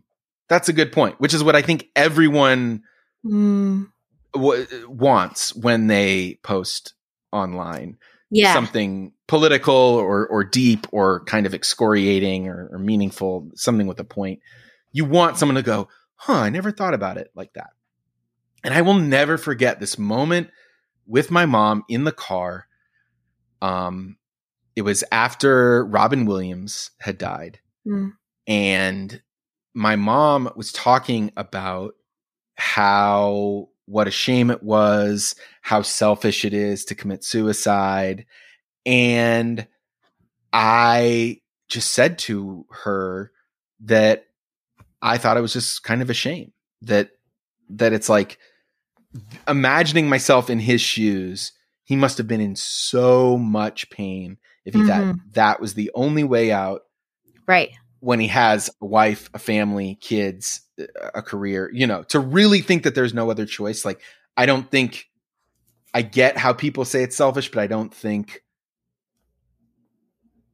[0.55, 2.83] that's a good point." Which is what I think everyone
[3.27, 3.89] Mm.
[4.35, 6.93] w- wants when they post
[7.33, 7.97] online
[8.31, 13.99] yeah something political or or deep or kind of excoriating or, or meaningful, something with
[14.01, 14.41] a point.
[14.93, 17.71] You want someone to go, huh, I never thought about it like that.
[18.63, 20.51] And I will never forget this moment
[21.07, 22.67] with my mom in the car.
[23.63, 24.17] Um,
[24.77, 28.13] it was after Robin Williams had died, Mm.
[28.47, 29.23] and
[29.75, 31.95] my mom was talking about
[32.55, 38.25] how what a shame it was, how selfish it is to commit suicide.
[38.87, 39.67] And
[40.53, 43.33] I just said to her
[43.81, 44.27] that
[45.03, 46.53] I thought it was just kind of a shame
[46.83, 47.11] that
[47.71, 48.39] that it's like
[49.49, 51.53] imagining myself in his shoes,
[51.85, 55.19] he must have been in so much pain if he thought mm-hmm.
[55.33, 56.83] that was the only way out
[57.47, 57.71] right
[58.05, 60.61] when he has a wife, a family, kids,
[61.15, 63.83] a career, you know, to really think that there's no other choice.
[63.83, 64.03] Like,
[64.37, 65.09] I don't think
[65.95, 68.43] I get how people say it's selfish, but I don't think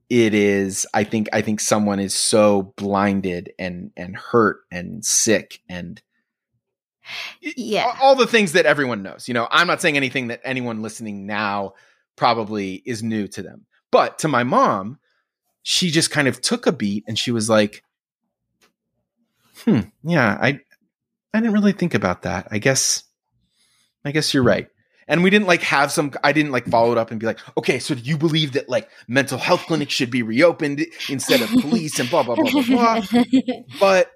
[0.09, 0.87] it is.
[0.95, 6.01] I think, I think someone is so blinded and, and hurt and sick and
[7.43, 7.87] Yeah.
[8.01, 9.27] all, all the things that everyone knows.
[9.27, 11.73] You know, I'm not saying anything that anyone listening now
[12.15, 15.00] probably is new to them, but to my mom,
[15.63, 17.83] she just kind of took a beat and she was like,
[19.65, 20.61] "Hmm, yeah, I
[21.33, 22.49] I didn't really think about that.
[22.51, 23.05] I guess
[24.05, 24.69] I guess you're right."
[25.07, 27.41] And we didn't like have some I didn't like follow it up and be like,
[27.59, 31.51] "Okay, so do you believe that like mental health clinics should be reopened instead of
[31.61, 33.23] police and blah blah blah blah blah."
[33.81, 34.13] but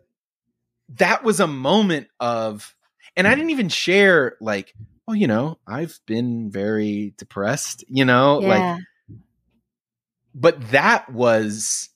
[0.89, 2.75] that was a moment of
[3.17, 4.75] and i didn't even share like
[5.09, 8.79] oh you know i've been very depressed you know like yeah.
[10.35, 11.89] But that was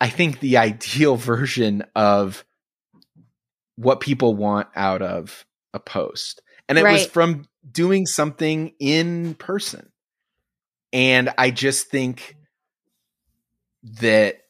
[0.00, 2.44] i think the ideal version of
[3.76, 6.42] what people want out of a post.
[6.68, 9.90] And it was from doing something in person.
[10.92, 12.36] And i just think
[14.00, 14.40] that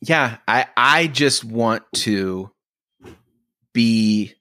[0.00, 2.50] yeah i i just want to
[3.72, 4.34] be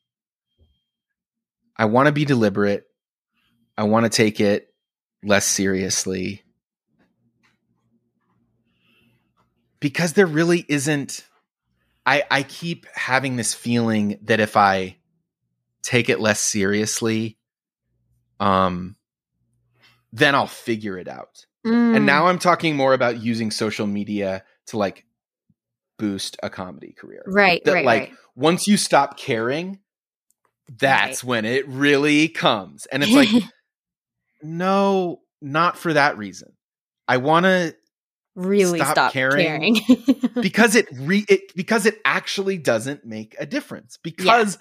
[1.82, 2.84] I want to be deliberate.
[3.82, 4.72] I want to take it
[5.24, 6.44] less seriously.
[9.80, 11.26] Because there really isn't
[12.06, 14.98] I I keep having this feeling that if I
[15.82, 17.40] take it less seriously
[18.40, 18.98] um
[20.14, 21.48] then I'll figure it out.
[21.66, 21.96] Mm.
[21.96, 25.06] And now I'm talking more about using social media to like
[25.98, 27.24] boost a comedy career.
[27.26, 28.14] right, That right, like right.
[28.36, 29.80] once you stop caring,
[30.70, 32.86] that's when it really comes.
[32.86, 33.30] And it's like,
[34.44, 36.54] no, not for that reason.
[37.08, 37.76] I want to
[38.36, 39.76] really stop stop, caring.
[39.76, 39.80] caring.
[40.42, 44.58] because it re it because it actually doesn't make a difference because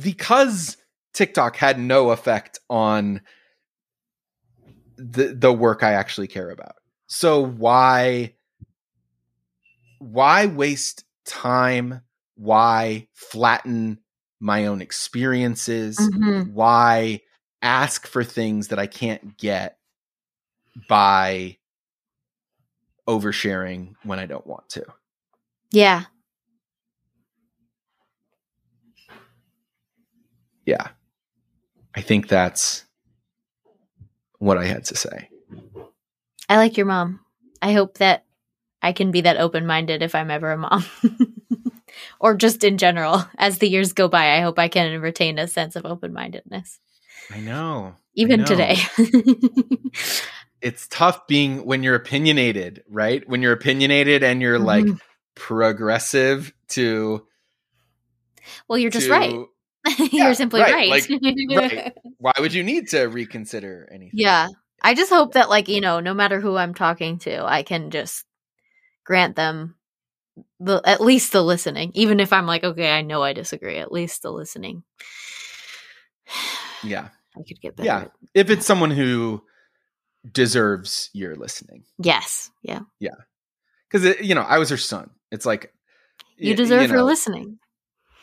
[0.00, 0.76] because
[1.12, 3.20] TikTok had no effect on
[4.96, 6.76] the the work I actually care about.
[7.06, 8.34] So why
[9.98, 12.02] why waste time?
[12.36, 13.98] Why flatten
[14.40, 15.98] my own experiences?
[15.98, 16.52] Mhm.
[16.52, 17.22] Why
[17.66, 19.78] ask for things that I can't get
[20.88, 21.58] by
[23.08, 24.84] oversharing when I don't want to?
[25.72, 26.04] Yeah.
[30.64, 30.88] Yeah.
[31.94, 32.84] I think that's
[34.38, 35.28] what I had to say.
[36.48, 37.20] I like your mom.
[37.60, 38.24] I hope that
[38.80, 40.84] I can be that open minded if I'm ever a mom.
[42.20, 45.48] or just in general, as the years go by, I hope I can retain a
[45.48, 46.78] sense of open mindedness.
[47.32, 47.94] I know.
[48.14, 48.46] Even know.
[48.46, 48.76] today.
[50.62, 53.22] It's tough being when you're opinionated, right?
[53.28, 54.98] When you're opinionated and you're like Mhm.
[55.34, 57.26] progressive to
[58.66, 59.34] well, you're just to- right.
[60.12, 60.88] Yeah, you're simply right, right.
[60.90, 61.08] like,
[61.72, 61.92] right.
[62.18, 64.18] Why would you need to reconsider anything?
[64.18, 64.48] Yeah.
[64.82, 67.90] I just hope that, like, you know, no matter who I'm talking to, I can
[67.90, 68.24] just
[69.04, 69.76] grant them
[70.58, 71.92] the at least the listening.
[71.94, 74.82] Even if I'm like, okay, I know I disagree, at least the listening.
[76.86, 77.08] Yeah.
[77.36, 77.86] I could get better.
[77.86, 77.98] Yeah.
[78.02, 79.42] at- If it's someone who
[80.30, 81.84] deserves your listening.
[81.98, 82.50] Yes.
[82.62, 82.80] Yeah.
[82.98, 83.14] Yeah.
[83.90, 85.10] Cuz you know, I was her son.
[85.30, 85.72] It's like
[86.36, 87.58] You deserve your know, listening.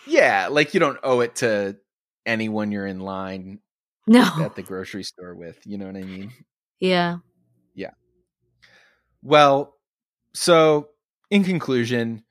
[0.05, 1.77] Yeah, like you don't owe it to
[2.25, 3.59] anyone you're in line
[4.07, 4.29] No.
[4.41, 6.33] at the grocery store with, you know what I mean?
[6.79, 7.17] Yeah.
[7.73, 7.91] Yeah.
[9.21, 9.75] Well,
[10.33, 10.89] so
[11.29, 12.23] in conclusion,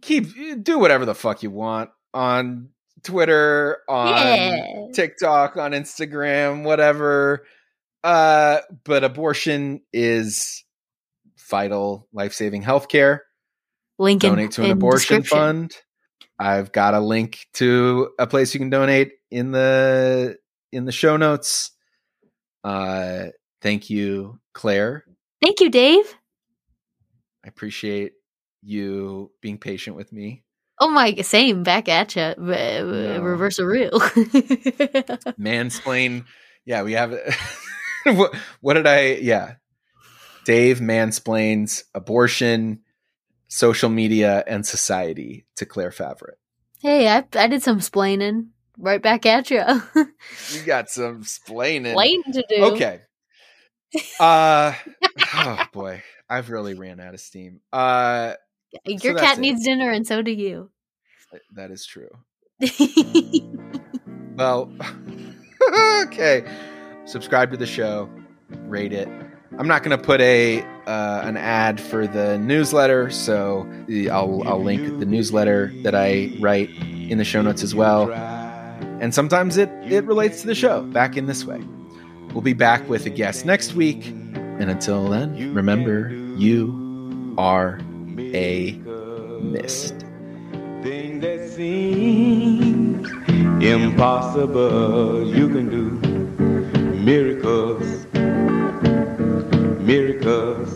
[0.00, 2.68] keep do whatever the fuck you want on
[3.02, 4.86] Twitter, on Yeah.
[4.92, 7.46] TikTok, on Instagram, whatever.
[8.02, 10.64] Uh, but abortion is
[11.48, 13.20] vital, life-saving healthcare.
[13.98, 15.76] Link in, Donate to an abortion fund.
[16.38, 20.38] I've got a link to a place you can donate in the
[20.72, 21.72] in the show notes.
[22.64, 23.26] Uh,
[23.60, 25.04] thank you, Claire.
[25.42, 26.14] Thank you, Dave.
[27.44, 28.12] I appreciate
[28.62, 30.44] you being patient with me.
[30.82, 31.62] Oh my, same.
[31.62, 32.34] Back at you.
[32.38, 33.20] No.
[33.20, 33.90] Reverse a rule.
[35.38, 36.24] Mansplain.
[36.64, 37.12] Yeah, we have.
[38.04, 39.16] what, what did I?
[39.16, 39.54] Yeah,
[40.44, 42.80] Dave mansplains abortion,
[43.48, 46.36] social media, and society to Claire Favret.
[46.80, 48.48] hey, I I did some splaining.
[48.78, 49.62] Right back at you.
[49.94, 51.92] You got some splaining.
[51.92, 52.64] Plain to do.
[52.72, 53.02] Okay.
[54.18, 54.72] Uh
[55.34, 57.60] oh boy, I've really ran out of steam.
[57.70, 58.34] Uh
[58.84, 59.40] Your So cat it.
[59.40, 60.70] needs dinner, and so do you.
[61.54, 62.10] that is true.
[64.36, 64.72] Well,
[66.06, 66.44] okay.
[67.04, 68.08] Subscribe to the show,
[68.66, 69.06] rate it.
[69.58, 73.68] I'm not going to put a uh, an ad for the newsletter, so
[74.10, 78.10] I'll I'll link the newsletter that I write in the show notes as well.
[79.02, 81.62] And sometimes it it relates to the show back in this way.
[82.32, 87.78] We'll be back with a guest next week, and until then, remember you are
[88.20, 88.78] a
[89.40, 90.04] mist.
[90.82, 93.08] Thing that seems
[93.62, 95.84] impossible, you can do
[97.10, 98.06] miracles,
[99.92, 100.68] miracles.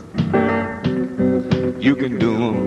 [1.86, 2.58] You can do 'em.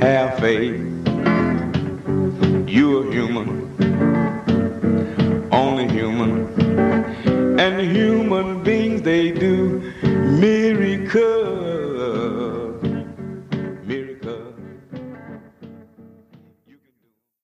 [0.00, 0.80] Have faith.
[2.76, 3.48] You're human,
[5.52, 6.32] only human,
[7.64, 9.56] and human beings they do
[10.44, 11.67] miracles.